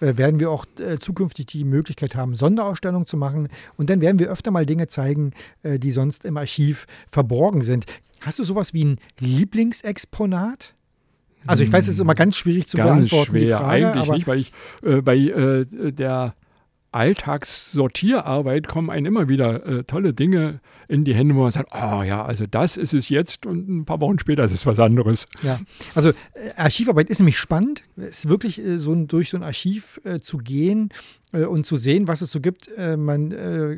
[0.00, 3.48] äh, werden wir auch äh, zukünftig die Möglichkeit haben, Sonderausstellungen zu machen.
[3.76, 5.32] Und dann werden wir öfter mal Dinge zeigen,
[5.64, 7.86] die sonst im Archiv verborgen sind.
[8.20, 10.74] Hast du sowas wie ein Lieblingsexponat?
[11.46, 14.04] Also ich weiß, es ist immer ganz schwierig zu Ganz beantworten, die schwer, Frage, eigentlich
[14.08, 16.34] aber nicht, weil ich äh, bei äh, der
[16.92, 22.02] Alltagssortierarbeit kommen einem immer wieder äh, tolle Dinge in die Hände, wo man sagt, oh
[22.02, 25.26] ja, also das ist es jetzt und ein paar Wochen später ist es was anderes.
[25.42, 25.58] Ja,
[25.94, 26.14] also äh,
[26.56, 27.84] Archivarbeit ist nämlich spannend.
[27.96, 30.90] Es ist wirklich äh, so ein, durch so ein Archiv äh, zu gehen
[31.32, 32.68] äh, und zu sehen, was es so gibt.
[32.76, 33.30] Äh, man,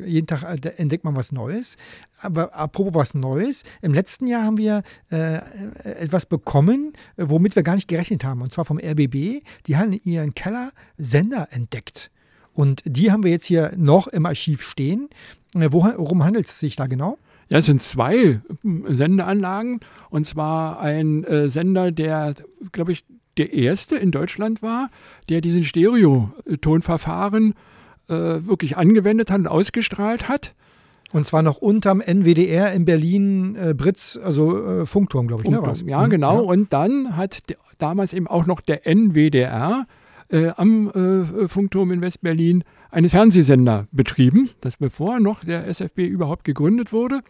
[0.05, 0.43] jeden Tag
[0.77, 1.77] entdeckt man was Neues.
[2.19, 7.87] Aber apropos was Neues, im letzten Jahr haben wir etwas bekommen, womit wir gar nicht
[7.87, 8.41] gerechnet haben.
[8.41, 9.43] Und zwar vom RBB.
[9.67, 12.11] Die haben in ihren Keller Sender entdeckt.
[12.55, 15.09] Und die haben wir jetzt hier noch im Archiv stehen.
[15.53, 17.17] Äh, worum handelt es sich da genau?
[17.49, 19.79] Ja, es sind zwei ähm, Sendeanlagen
[20.09, 22.33] und zwar ein äh, Sender, der,
[22.71, 23.05] glaube ich,
[23.37, 24.89] der erste in Deutschland war,
[25.29, 27.53] der diesen Stereotonverfahren
[28.07, 30.53] äh, wirklich angewendet hat und ausgestrahlt hat.
[31.11, 35.49] Und zwar noch unterm NWDR in Berlin, äh, Britz, also äh, Funkturm, glaube ich.
[35.49, 35.83] Ne, war's?
[35.85, 36.43] Ja, Mhm, genau.
[36.43, 37.39] Und dann hat
[37.77, 39.85] damals eben auch noch der NWDR
[40.29, 46.43] äh, am äh, Funkturm in Westberlin einen Fernsehsender betrieben, das bevor noch der SFB überhaupt
[46.43, 47.21] gegründet wurde.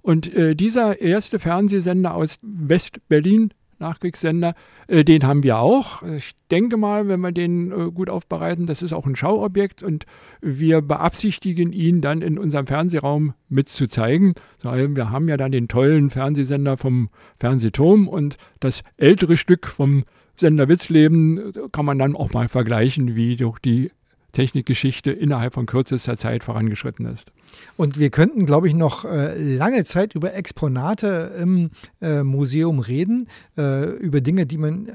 [0.00, 4.54] Und äh, dieser erste Fernsehsender aus Westberlin Nachkriegssender.
[4.86, 6.02] Äh, den haben wir auch.
[6.02, 10.06] Ich denke mal, wenn wir den äh, gut aufbereiten, das ist auch ein Schauobjekt und
[10.40, 14.32] wir beabsichtigen ihn dann in unserem Fernsehraum mitzuzeigen.
[14.62, 20.04] Wir haben ja dann den tollen Fernsehsender vom Fernsehturm und das ältere Stück vom
[20.36, 23.90] Sender Witzleben kann man dann auch mal vergleichen, wie durch die
[24.32, 27.32] Technikgeschichte innerhalb von kürzester Zeit vorangeschritten ist.
[27.76, 31.70] Und wir könnten, glaube ich, noch äh, lange Zeit über Exponate im
[32.00, 33.28] äh, Museum reden,
[33.58, 34.92] äh, über Dinge, die man äh,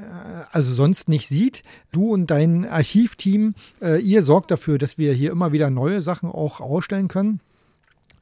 [0.51, 1.61] also sonst nicht sieht.
[1.91, 6.29] Du und dein Archivteam, äh, ihr sorgt dafür, dass wir hier immer wieder neue Sachen
[6.29, 7.39] auch ausstellen können.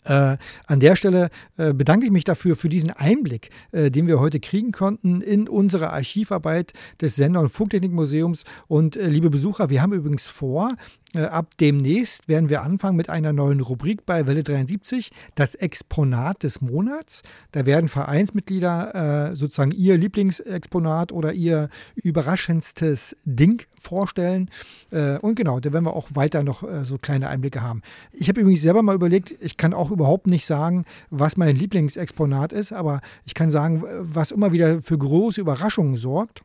[0.06, 0.38] Äh,
[0.68, 4.40] an der Stelle äh, bedanke ich mich dafür, für diesen Einblick, äh, den wir heute
[4.40, 8.44] kriegen konnten in unsere Archivarbeit des Sender- und Funktechnikmuseums.
[8.68, 10.72] Und äh, liebe Besucher, wir haben übrigens vor,
[11.18, 16.62] ab demnächst werden wir anfangen mit einer neuen Rubrik bei Welle 73, das Exponat des
[16.62, 17.24] Monats.
[17.52, 24.50] Da werden Vereinsmitglieder äh, sozusagen ihr Lieblingsexponat oder ihr überraschendstes Ding vorstellen.
[24.92, 27.82] Äh, und genau, da werden wir auch weiter noch äh, so kleine Einblicke haben.
[28.12, 32.54] Ich habe übrigens selber mal überlegt, ich kann auch überhaupt nicht sagen, was mein Lieblingsexponat
[32.54, 36.44] ist, aber ich kann sagen, was immer wieder für große Überraschungen sorgt.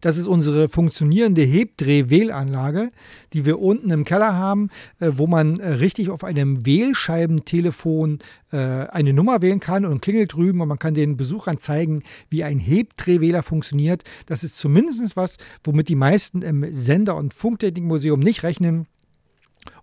[0.00, 2.90] Das ist unsere funktionierende Hebdreh-Wählanlage,
[3.32, 4.70] die wir unten im Keller haben,
[5.00, 8.18] äh, wo man äh, richtig auf einem Wählscheibentelefon
[8.52, 12.44] äh, eine Nummer wählen kann und klingelt drüben und man kann den Besuchern zeigen, wie
[12.44, 14.02] ein Hebdrehwähler funktioniert.
[14.26, 18.86] Das ist zumindest was, womit die meisten im Sender- und Funktechnikmuseum nicht rechnen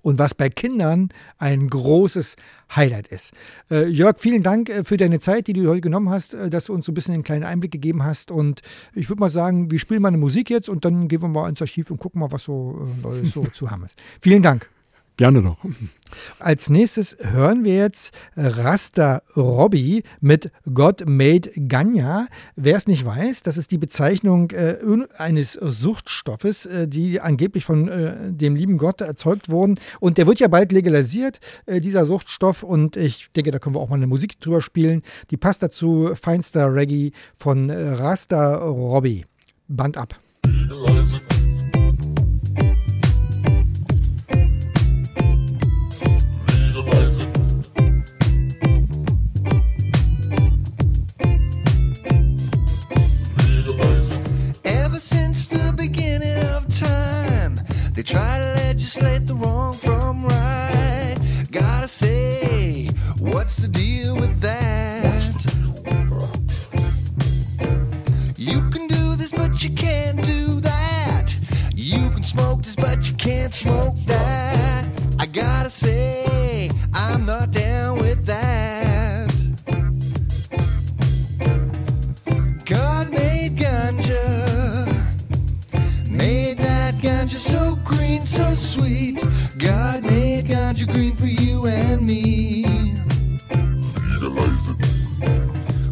[0.01, 2.35] und was bei Kindern ein großes
[2.75, 3.33] Highlight ist.
[3.71, 6.65] Äh, Jörg, vielen Dank äh, für deine Zeit, die du heute genommen hast, äh, dass
[6.65, 8.31] du uns so ein bisschen einen kleinen Einblick gegeben hast.
[8.31, 8.61] Und
[8.93, 11.49] ich würde mal sagen, wir spielen mal eine Musik jetzt und dann gehen wir mal
[11.49, 13.95] ins Archiv und gucken mal, was so äh, Neues so zu haben ist.
[14.21, 14.69] Vielen Dank.
[15.19, 15.57] Gerne doch.
[16.39, 22.27] Als nächstes hören wir jetzt Rasta Robbie mit God Made Ganya.
[22.55, 24.77] Wer es nicht weiß, das ist die Bezeichnung äh,
[25.17, 29.77] eines Suchtstoffes, äh, die angeblich von äh, dem lieben Gott erzeugt wurden.
[29.99, 32.63] Und der wird ja bald legalisiert, äh, dieser Suchtstoff.
[32.63, 35.01] Und ich denke, da können wir auch mal eine Musik drüber spielen.
[35.31, 36.11] Die passt dazu.
[36.15, 39.25] Feinster Reggae von äh, Rasta Robbie.
[39.67, 40.15] Band ab.
[58.09, 61.15] Try to legislate the wrong from right.
[61.51, 62.89] Gotta say,
[63.19, 65.37] what's the deal with that?
[68.35, 71.35] You can do this, but you can't do that.
[71.75, 74.87] You can smoke this, but you can't smoke that.
[75.19, 77.68] I gotta say, I'm not down
[88.59, 89.23] sweet.
[89.57, 92.65] God made ganja green for you and me.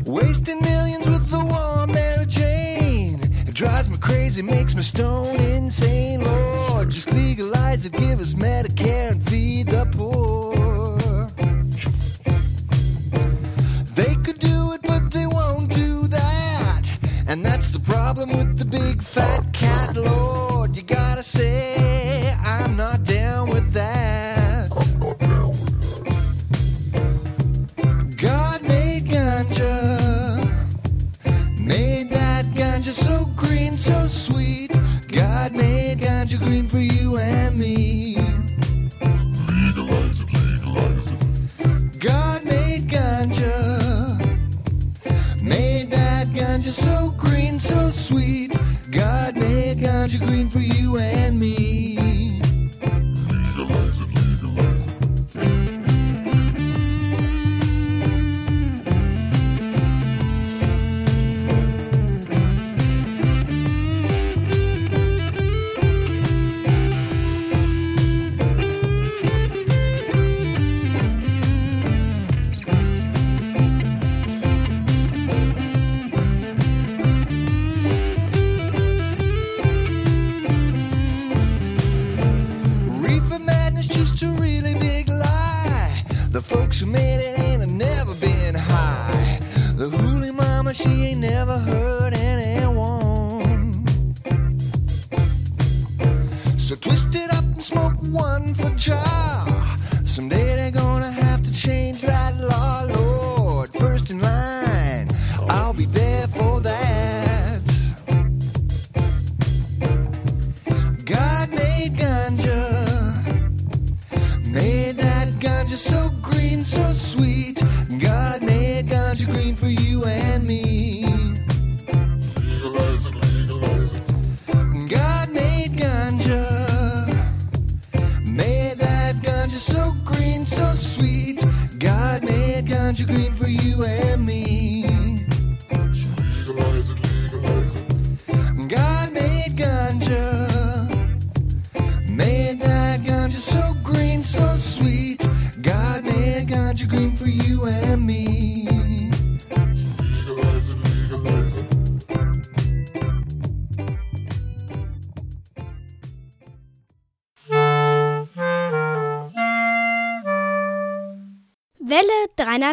[0.05, 3.19] Wasting millions with the war Mary Jane.
[3.47, 6.23] It drives me crazy, makes me stone insane.
[6.23, 10.46] Lord, just legalize it, give us Medicare and feed the poor.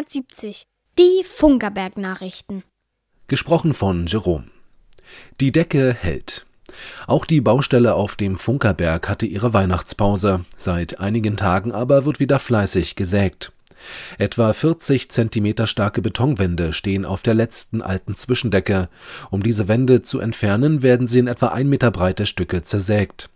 [0.05, 0.67] 1970.
[0.99, 2.63] Die Funkerberg-Nachrichten.
[3.27, 4.45] Gesprochen von Jerome.
[5.39, 6.45] Die Decke hält.
[7.07, 12.37] Auch die Baustelle auf dem Funkerberg hatte ihre Weihnachtspause, seit einigen Tagen aber wird wieder
[12.37, 13.51] fleißig gesägt.
[14.17, 18.89] Etwa 40 Zentimeter starke Betonwände stehen auf der letzten alten Zwischendecke.
[19.31, 23.29] Um diese Wände zu entfernen, werden sie in etwa ein Meter breite Stücke zersägt.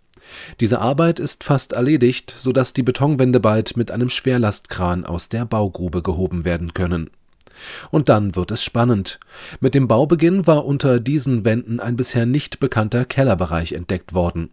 [0.60, 6.02] Diese Arbeit ist fast erledigt, sodass die Betonwände bald mit einem Schwerlastkran aus der Baugrube
[6.02, 7.10] gehoben werden können.
[7.90, 9.20] Und dann wird es spannend.
[9.60, 14.50] Mit dem Baubeginn war unter diesen Wänden ein bisher nicht bekannter Kellerbereich entdeckt worden.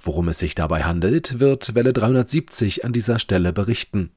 [0.00, 4.10] Worum es sich dabei handelt, wird Welle 370 an dieser Stelle berichten.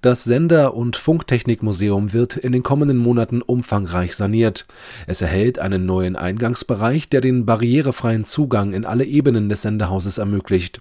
[0.00, 4.66] Das Sender- und Funktechnikmuseum wird in den kommenden Monaten umfangreich saniert.
[5.06, 10.80] Es erhält einen neuen Eingangsbereich, der den barrierefreien Zugang in alle Ebenen des Sendehauses ermöglicht.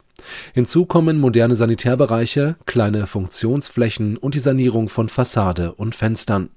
[0.53, 6.49] Hinzu kommen moderne Sanitärbereiche, kleine Funktionsflächen und die Sanierung von Fassade und Fenstern.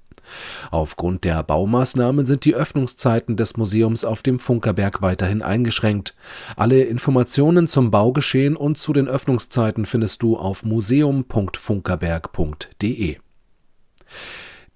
[0.71, 6.15] Aufgrund der Baumaßnahmen sind die Öffnungszeiten des Museums auf dem Funkerberg weiterhin eingeschränkt.
[6.55, 13.17] Alle Informationen zum Baugeschehen und zu den Öffnungszeiten findest du auf museum.funkerberg.de.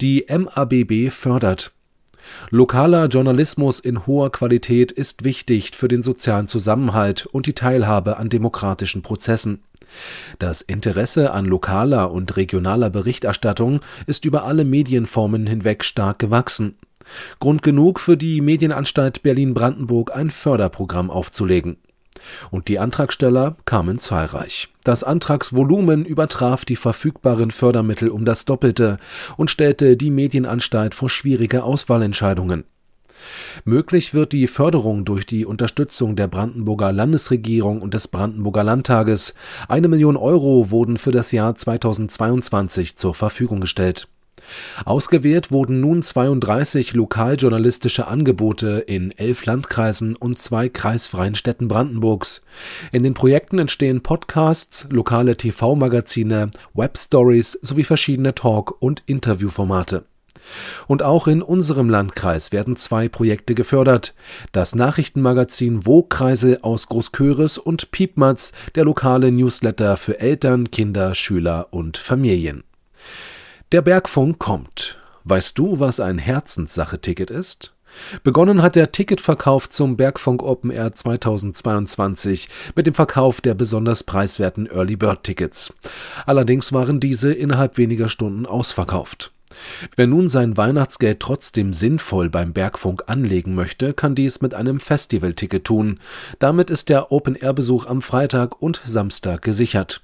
[0.02, 1.72] Die MABB fördert
[2.52, 8.30] Lokaler Journalismus in hoher Qualität ist wichtig für den sozialen Zusammenhalt und die Teilhabe an
[8.30, 9.64] demokratischen Prozessen.
[10.40, 16.78] Das Interesse an lokaler und regionaler Berichterstattung ist über alle Medienformen hinweg stark gewachsen.
[17.40, 21.78] Grund genug für die Medienanstalt Berlin-Brandenburg ein Förderprogramm aufzulegen.
[22.52, 24.68] Und die Antragsteller kamen zahlreich.
[24.84, 28.98] Das Antragsvolumen übertraf die verfügbaren Fördermittel um das Doppelte
[29.38, 32.66] und stellte die Medienanstalt vor schwierige Auswahlentscheidungen.
[33.66, 39.34] Möglich wird die Förderung durch die Unterstützung der Brandenburger Landesregierung und des Brandenburger Landtages.
[39.68, 44.08] Eine Million Euro wurden für das Jahr 2022 zur Verfügung gestellt.
[44.86, 52.42] Ausgewählt wurden nun 32 lokaljournalistische Angebote in elf Landkreisen und zwei kreisfreien Städten Brandenburgs.
[52.92, 60.06] In den Projekten entstehen Podcasts, lokale TV-Magazine, Webstories sowie verschiedene Talk- und Interviewformate.
[60.88, 64.14] Und auch in unserem Landkreis werden zwei Projekte gefördert.
[64.52, 71.98] Das Nachrichtenmagazin Wo-Kreise aus Großköris und Piepmatz, der lokale Newsletter für Eltern, Kinder, Schüler und
[71.98, 72.64] Familien.
[73.72, 75.00] Der Bergfunk kommt.
[75.26, 77.76] Weißt du, was ein Herzenssache-Ticket ist?
[78.24, 84.68] Begonnen hat der Ticketverkauf zum Bergfunk Open Air 2022 mit dem Verkauf der besonders preiswerten
[84.68, 85.74] Early Bird Tickets.
[86.26, 89.32] Allerdings waren diese innerhalb weniger Stunden ausverkauft.
[89.96, 95.64] Wer nun sein Weihnachtsgeld trotzdem sinnvoll beim Bergfunk anlegen möchte, kann dies mit einem Festivalticket
[95.64, 96.00] tun.
[96.40, 100.02] Damit ist der Open-Air-Besuch am Freitag und Samstag gesichert.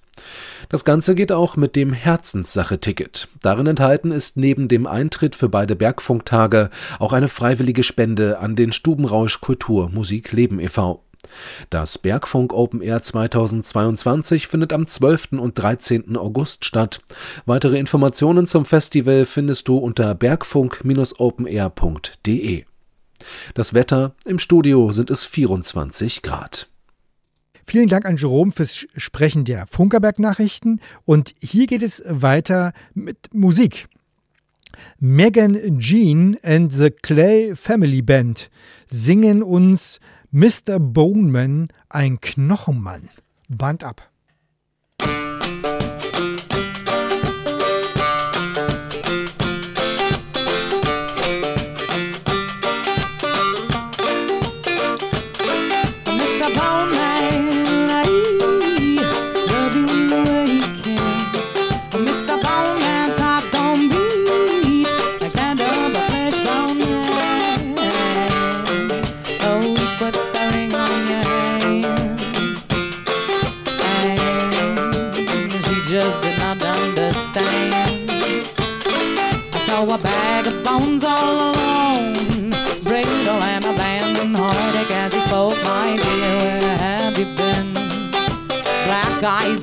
[0.70, 3.28] Das Ganze geht auch mit dem Herzenssache-Ticket.
[3.41, 6.70] Darin enthalten ist neben dem Eintritt für beide Bergfunktage
[7.00, 11.04] auch eine freiwillige Spende an den Stubenrausch Kultur Musik Leben e.V.
[11.70, 15.34] Das Bergfunk Open Air 2022 findet am 12.
[15.34, 16.18] und 13.
[16.18, 17.00] August statt.
[17.46, 22.66] Weitere Informationen zum Festival findest du unter bergfunk-openair.de.
[23.54, 26.68] Das Wetter im Studio sind es 24 Grad.
[27.68, 30.80] Vielen Dank an Jerome fürs Sprechen der Funkerberg-Nachrichten.
[31.06, 33.88] Und hier geht es weiter mit Musik.
[35.00, 38.52] Megan Jean and the Clay Family Band
[38.88, 40.00] singen uns
[40.36, 40.80] Mr.
[40.80, 43.08] Boneman, ein Knochenmann.
[43.48, 44.10] Band ab.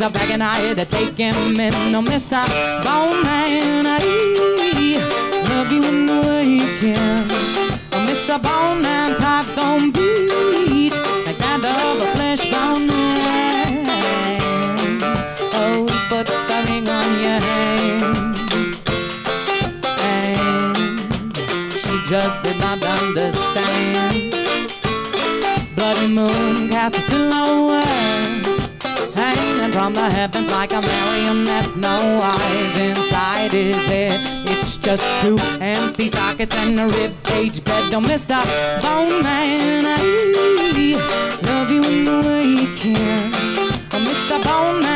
[0.03, 1.93] Are back and I had to take him in.
[1.93, 2.45] No, Mr.
[2.85, 3.99] Bone Man, I
[5.49, 7.31] love you in the way you can.
[7.93, 8.43] Oh, Mr.
[8.43, 10.93] Bone Man's heart don't beat
[11.27, 13.87] like that of a flesh bone man.
[15.53, 18.03] Oh, put the ring on your hand.
[20.01, 24.33] And she just did not understand.
[25.77, 28.42] Blood moon cast a silhouette
[29.73, 31.77] from the heavens like a marionette.
[31.77, 34.21] No eyes inside his head.
[34.49, 37.91] It's just two empty sockets and a rib cage bed.
[37.91, 38.43] Don't miss the
[38.83, 39.85] bone man.
[39.87, 40.03] I
[41.49, 43.33] love you in the way you can.
[44.07, 44.43] Mr.
[44.45, 44.92] Bone Man's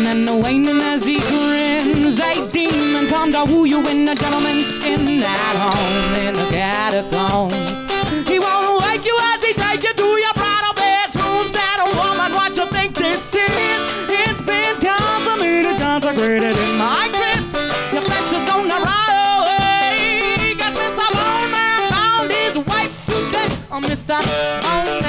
[0.00, 2.18] Waxing and waning as he grins.
[2.18, 7.82] A demon come to woo you in a gentleman's skin at home in the catacombs.
[8.28, 11.52] He won't wake you as he take you to your bridal bedroom.
[11.52, 13.86] Sad woman, what you think this is?
[14.08, 17.52] It's been consummated, consecrated in my crypt.
[17.92, 20.54] Your flesh is gonna rot away.
[20.56, 21.08] Got Mr.
[21.12, 23.48] Bone Man found his wife today.
[23.70, 24.16] Oh, Mr.
[24.62, 24.99] Bone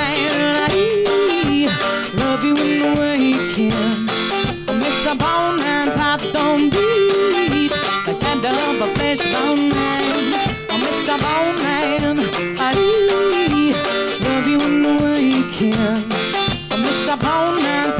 [17.11, 17.90] stop all night.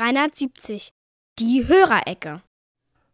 [0.00, 0.94] 370.
[1.38, 2.40] Die Hörerecke.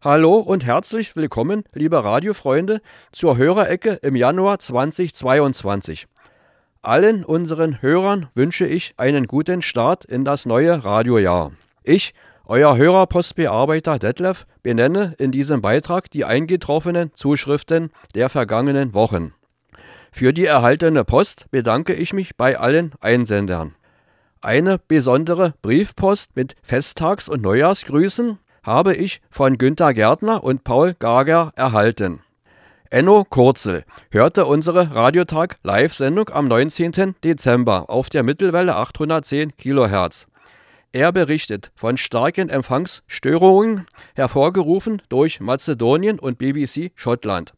[0.00, 2.80] Hallo und herzlich willkommen, liebe Radiofreunde,
[3.10, 6.06] zur Hörerecke im Januar 2022.
[6.82, 11.50] Allen unseren Hörern wünsche ich einen guten Start in das neue Radiojahr.
[11.82, 12.14] Ich,
[12.44, 19.34] euer Hörerpostbearbeiter Detlef, benenne in diesem Beitrag die eingetroffenen Zuschriften der vergangenen Wochen.
[20.12, 23.74] Für die erhaltene Post bedanke ich mich bei allen Einsendern.
[24.46, 31.52] Eine besondere Briefpost mit Festtags- und Neujahrsgrüßen habe ich von Günter Gärtner und Paul Gager
[31.56, 32.20] erhalten.
[32.88, 33.82] Enno Kurzel
[34.12, 37.16] hörte unsere Radiotag-Live-Sendung am 19.
[37.24, 40.28] Dezember auf der Mittelwelle 810 kHz.
[40.92, 47.52] Er berichtet von starken Empfangsstörungen, hervorgerufen durch Mazedonien und BBC Schottland.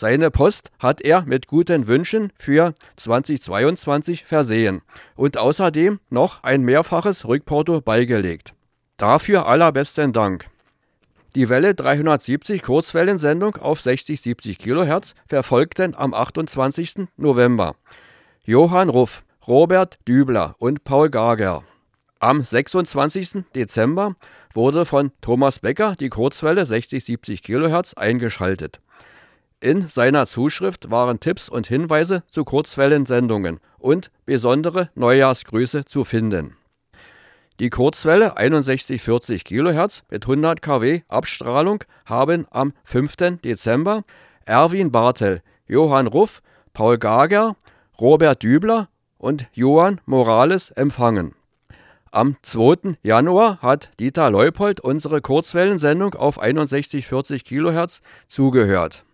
[0.00, 4.80] Seine Post hat er mit guten Wünschen für 2022 versehen
[5.14, 8.54] und außerdem noch ein mehrfaches Rückporto beigelegt.
[8.96, 10.46] Dafür allerbesten Dank.
[11.34, 17.08] Die Welle 370 Kurzwellensendung auf 60-70 kHz verfolgten am 28.
[17.18, 17.76] November
[18.42, 21.62] Johann Ruff, Robert Dübler und Paul Gager.
[22.20, 23.44] Am 26.
[23.54, 24.14] Dezember
[24.54, 28.80] wurde von Thomas Becker die Kurzwelle 60-70 kHz eingeschaltet.
[29.62, 36.56] In seiner Zuschrift waren Tipps und Hinweise zu Kurzwellensendungen und besondere Neujahrsgrüße zu finden.
[37.60, 43.16] Die Kurzwelle 6140 kHz mit 100 kW Abstrahlung haben am 5.
[43.44, 44.04] Dezember
[44.46, 46.40] Erwin Bartel, Johann Ruff,
[46.72, 47.54] Paul Gager,
[48.00, 48.88] Robert Dübler
[49.18, 51.34] und Johann Morales empfangen.
[52.12, 52.96] Am 2.
[53.02, 59.04] Januar hat Dieter Leupold unsere Kurzwellensendung auf 6140 kHz zugehört.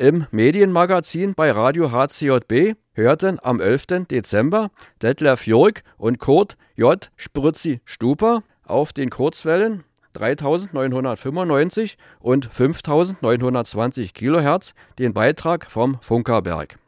[0.00, 4.06] Im Medienmagazin bei Radio HCJB hörten am 11.
[4.10, 4.70] Dezember
[5.02, 7.10] Detlef Jörg und Kurt J.
[7.16, 9.84] Sprützi Stuper auf den Kurzwellen
[10.14, 16.78] 3995 und 5920 kHz den Beitrag vom Funkerberg.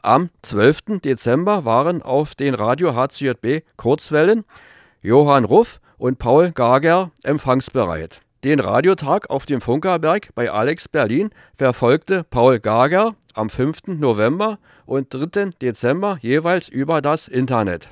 [0.00, 1.00] Am 12.
[1.02, 4.44] Dezember waren auf den Radio HCJB Kurzwellen
[5.02, 8.22] Johann Ruff und Paul Gager empfangsbereit.
[8.42, 13.98] Den Radiotag auf dem Funkerberg bei Alex Berlin verfolgte Paul Gager am 5.
[13.98, 15.50] November und 3.
[15.60, 17.90] Dezember jeweils über das Internet.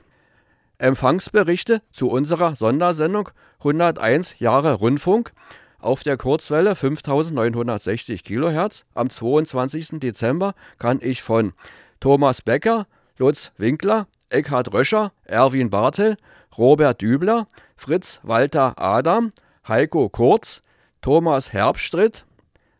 [0.78, 3.28] Empfangsberichte zu unserer Sondersendung
[3.58, 5.34] 101 Jahre Rundfunk
[5.80, 10.00] auf der Kurzwelle 5960 kHz am 22.
[10.00, 11.52] Dezember kann ich von
[12.00, 12.86] Thomas Becker,
[13.18, 16.16] Lutz Winkler, Eckhard Röscher, Erwin Bartel,
[16.56, 17.46] Robert Dübler,
[17.76, 19.30] Fritz Walter Adam,
[19.68, 20.62] Heiko Kurz,
[21.02, 22.24] Thomas Herbstritt,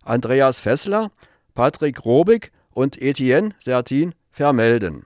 [0.03, 1.11] Andreas Fessler,
[1.55, 5.05] Patrick Robig und Etienne Sertin vermelden.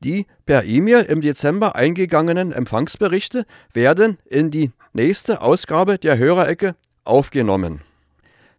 [0.00, 7.82] Die per E-Mail im Dezember eingegangenen Empfangsberichte werden in die nächste Ausgabe der Hörerecke aufgenommen.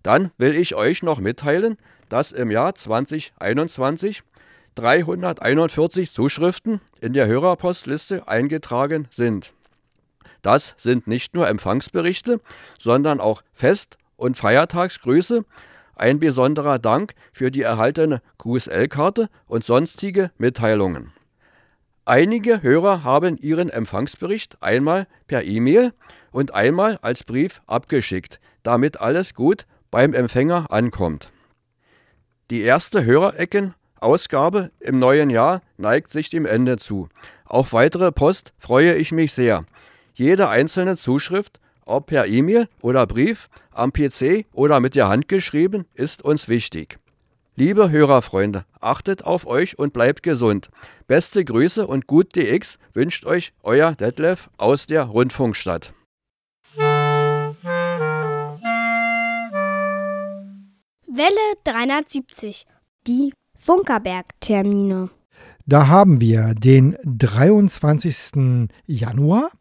[0.03, 4.24] Dann will ich euch noch mitteilen, dass im Jahr 2021
[4.76, 9.53] 341 Zuschriften in der Hörerpostliste eingetragen sind.
[10.44, 12.39] Das sind nicht nur Empfangsberichte,
[12.78, 15.46] sondern auch Fest- und Feiertagsgrüße,
[15.96, 21.14] ein besonderer Dank für die erhaltene QSL-Karte und sonstige Mitteilungen.
[22.06, 25.94] Einige Hörer haben ihren Empfangsbericht einmal per E-Mail
[26.32, 31.32] und einmal als Brief abgeschickt, damit alles gut beim Empfänger ankommt.
[32.50, 37.08] Die erste Hörerecken-Ausgabe im neuen Jahr neigt sich dem Ende zu.
[37.46, 39.66] Auf weitere Post freue ich mich sehr.
[40.14, 45.86] Jede einzelne Zuschrift, ob per E-Mail oder Brief, am PC oder mit der Hand geschrieben,
[45.95, 46.99] ist uns wichtig.
[47.55, 50.70] Liebe Hörerfreunde, achtet auf euch und bleibt gesund.
[51.07, 55.93] Beste Grüße und gut DX wünscht euch euer Detlef aus der Rundfunkstadt.
[61.16, 62.66] Welle 370.
[63.05, 65.09] Die Funkerberg-Termine.
[65.66, 68.70] Da haben wir den 23.
[68.86, 69.51] Januar.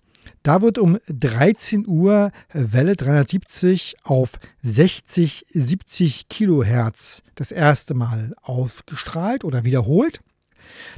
[0.42, 4.32] Da wird um 13 Uhr Welle 370 auf
[4.62, 10.20] 60, 70 Kilohertz das erste Mal aufgestrahlt oder wiederholt.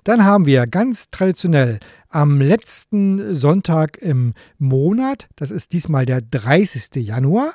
[0.05, 1.79] Dann haben wir ganz traditionell
[2.09, 6.97] am letzten Sonntag im Monat, das ist diesmal der 30.
[6.97, 7.55] Januar,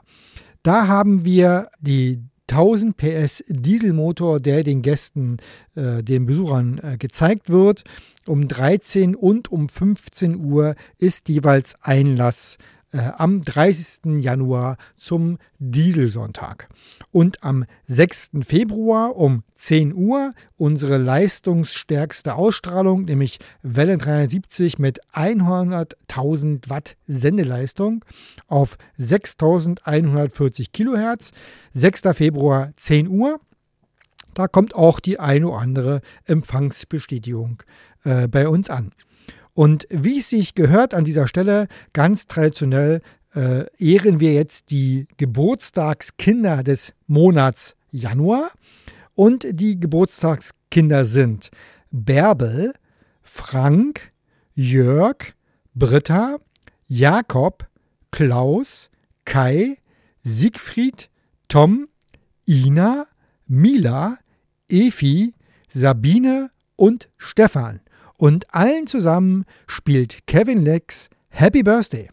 [0.63, 2.21] da haben wir die
[2.51, 5.37] 1000 PS Dieselmotor, der den Gästen,
[5.75, 7.83] äh, den Besuchern äh, gezeigt wird.
[8.25, 12.57] Um 13 und um 15 Uhr ist jeweils Einlass
[12.91, 14.21] äh, am 30.
[14.21, 16.69] Januar zum Dieselsonntag.
[17.11, 18.31] Und am 6.
[18.41, 28.05] Februar um 10 Uhr unsere leistungsstärkste Ausstrahlung, nämlich Welle 370 mit 100.000 Watt Sendeleistung
[28.47, 31.31] auf 6140 Kilohertz.
[31.73, 32.01] 6.
[32.13, 33.39] Februar 10 Uhr.
[34.33, 37.61] Da kommt auch die eine oder andere Empfangsbestätigung
[38.03, 38.91] äh, bei uns an.
[39.59, 43.01] Und wie es sich gehört an dieser Stelle, ganz traditionell
[43.35, 48.51] äh, ehren wir jetzt die Geburtstagskinder des Monats Januar.
[49.15, 51.51] Und die Geburtstagskinder sind
[51.91, 52.71] Bärbel,
[53.21, 54.13] Frank,
[54.55, 55.33] Jörg,
[55.75, 56.37] Britta,
[56.87, 57.67] Jakob,
[58.11, 58.89] Klaus,
[59.25, 59.75] Kai,
[60.23, 61.09] Siegfried,
[61.49, 61.89] Tom,
[62.47, 63.07] Ina,
[63.45, 64.19] Mila,
[64.69, 65.33] Efi,
[65.67, 67.81] Sabine und Stefan.
[68.19, 72.09] Und allen zusammen spielt Kevin Lex Happy Birthday.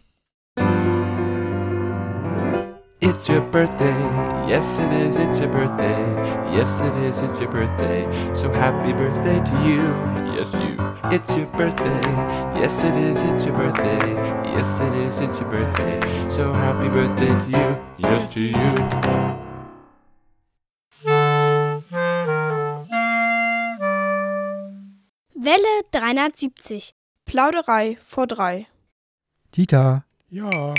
[3.01, 3.95] It's your birthday,
[4.49, 6.07] yes it is, it's your birthday,
[6.53, 9.83] yes it is, it's your birthday, so happy birthday to you,
[10.35, 10.77] yes you.
[11.11, 12.01] It's your birthday,
[12.59, 17.35] yes it is, it's your birthday, yes it is, it's your birthday, so happy birthday
[17.35, 19.06] to you, yes to you.
[26.07, 26.95] 370.
[27.25, 28.67] Plauderei vor drei.
[29.57, 30.75] Dieter, Ja,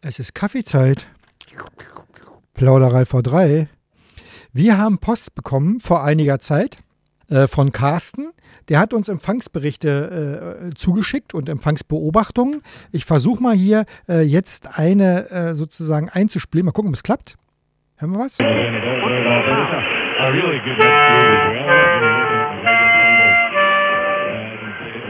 [0.00, 1.06] es ist Kaffeezeit.
[2.54, 3.68] Plauderei vor drei.
[4.52, 6.78] Wir haben Post bekommen vor einiger Zeit
[7.30, 8.32] äh, von Carsten.
[8.68, 12.62] Der hat uns Empfangsberichte äh, zugeschickt und Empfangsbeobachtungen.
[12.90, 16.64] Ich versuche mal hier äh, jetzt eine äh, sozusagen einzuspielen.
[16.64, 17.36] Mal gucken, ob es klappt.
[17.98, 18.38] Hören wir was?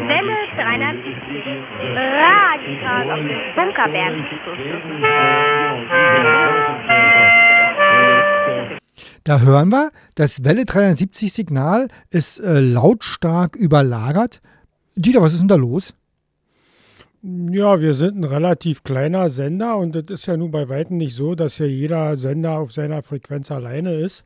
[0.09, 1.45] Welle 370.
[1.95, 4.15] Radikal auf dem Bunkerberg.
[9.25, 14.41] Da hören wir, das Welle 370 Signal ist äh, lautstark überlagert.
[14.97, 15.95] Dieter, was ist denn da los?
[17.23, 21.17] Ja, wir sind ein relativ kleiner Sender und es ist ja nun bei Weitem nicht
[21.17, 24.25] so, dass hier jeder Sender auf seiner Frequenz alleine ist,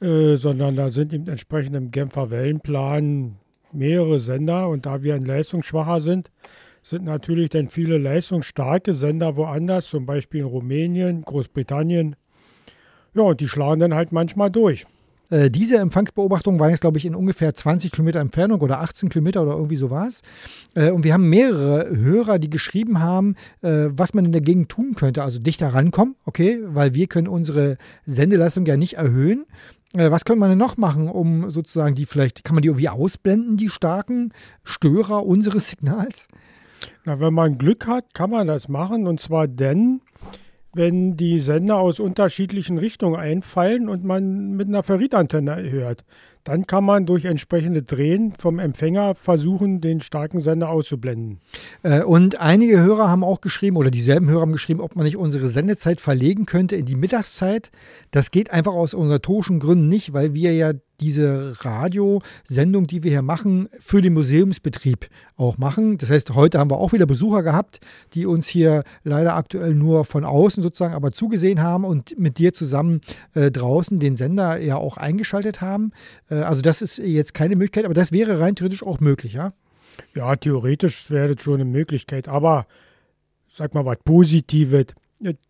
[0.00, 3.36] äh, sondern da sind eben entsprechend im Genfer Wellenplan
[3.74, 6.30] mehrere Sender und da wir ein leistungsschwacher sind,
[6.82, 12.16] sind natürlich dann viele leistungsstarke Sender woanders, zum Beispiel in Rumänien, Großbritannien.
[13.14, 14.86] Ja, und die schlagen dann halt manchmal durch.
[15.32, 19.42] Äh, diese Empfangsbeobachtung war jetzt, glaube ich, in ungefähr 20 Kilometer Entfernung oder 18 Kilometer
[19.42, 20.20] oder irgendwie so war es.
[20.74, 24.68] Äh, und wir haben mehrere Hörer, die geschrieben haben, äh, was man in der Gegend
[24.68, 25.22] tun könnte.
[25.22, 29.46] Also dichter rankommen, okay, weil wir können unsere Sendeleistung ja nicht erhöhen.
[29.94, 32.88] Äh, was könnte man denn noch machen, um sozusagen die vielleicht, kann man die irgendwie
[32.88, 34.32] ausblenden, die starken
[34.64, 36.28] Störer unseres Signals?
[37.04, 39.06] Na, wenn man Glück hat, kann man das machen.
[39.06, 40.00] Und zwar dann,
[40.74, 46.04] wenn die Sender aus unterschiedlichen Richtungen einfallen und man mit einer Ferritantenne hört.
[46.44, 51.40] Dann kann man durch entsprechende Drehen vom Empfänger versuchen, den starken Sender auszublenden.
[51.82, 55.16] Äh, und einige Hörer haben auch geschrieben, oder dieselben Hörer haben geschrieben, ob man nicht
[55.16, 57.70] unsere Sendezeit verlegen könnte in die Mittagszeit.
[58.10, 60.72] Das geht einfach aus organisatorischen Gründen nicht, weil wir ja
[61.02, 65.98] diese Radiosendung, die wir hier machen, für den Museumsbetrieb auch machen.
[65.98, 67.80] Das heißt, heute haben wir auch wieder Besucher gehabt,
[68.14, 72.54] die uns hier leider aktuell nur von außen sozusagen aber zugesehen haben und mit dir
[72.54, 73.00] zusammen
[73.34, 75.92] äh, draußen den Sender ja auch eingeschaltet haben.
[76.32, 79.52] Äh, also das ist jetzt keine Möglichkeit, aber das wäre rein theoretisch auch möglich, ja?
[80.14, 82.66] Ja, theoretisch wäre das schon eine Möglichkeit, aber
[83.50, 84.86] sag mal was Positives.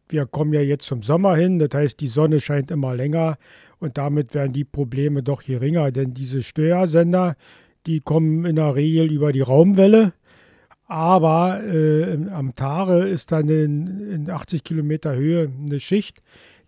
[0.08, 3.38] Wir kommen ja jetzt zum Sommer hin, das heißt, die Sonne scheint immer länger
[3.78, 7.36] und damit werden die Probleme doch geringer, denn diese Störsender,
[7.86, 10.12] die kommen in der Regel über die Raumwelle.
[10.86, 16.20] Aber äh, am Tage ist dann in, in 80 Kilometer Höhe eine Schicht,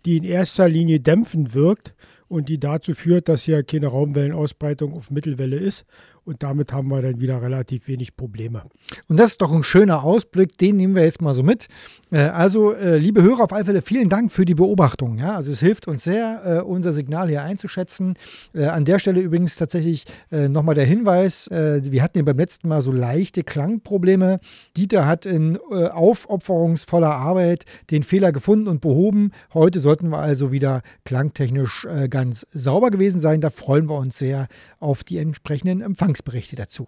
[0.05, 1.93] die in erster Linie dämpfend wirkt
[2.27, 5.85] und die dazu führt, dass hier keine Raumwellenausbreitung auf Mittelwelle ist.
[6.25, 8.63] Und damit haben wir dann wieder relativ wenig Probleme.
[9.07, 11.67] Und das ist doch ein schöner Ausblick, den nehmen wir jetzt mal so mit.
[12.11, 15.19] Äh, also, äh, liebe Hörer, auf alle Fälle vielen Dank für die Beobachtung.
[15.19, 15.35] Ja?
[15.35, 18.15] Also es hilft uns sehr, äh, unser Signal hier einzuschätzen.
[18.55, 22.91] An der Stelle übrigens tatsächlich nochmal der Hinweis, wir hatten ja beim letzten Mal so
[22.91, 24.39] leichte Klangprobleme.
[24.77, 29.31] Dieter hat in aufopferungsvoller Arbeit den Fehler gefunden und behoben.
[29.53, 33.41] Heute sollten wir also wieder klangtechnisch ganz sauber gewesen sein.
[33.41, 34.47] Da freuen wir uns sehr
[34.79, 35.81] auf die entsprechenden
[36.15, 36.87] Empfangsberichte dazu.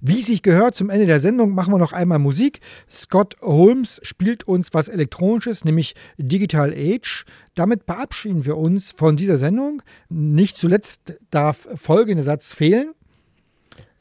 [0.00, 2.60] Wie sich gehört, zum Ende der Sendung machen wir noch einmal Musik.
[2.90, 7.24] Scott Holmes spielt uns was Elektronisches, nämlich Digital Age.
[7.54, 9.82] Damit verabschieden wir uns von dieser Sendung.
[10.10, 12.92] Nicht zuletzt darf folgender Satz fehlen.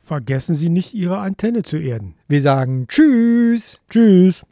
[0.02, 2.16] Vergessen Sie nicht, Ihre Antenne zu erden.
[2.28, 3.80] Wir sagen Tschüss.
[3.90, 4.44] Tschüss.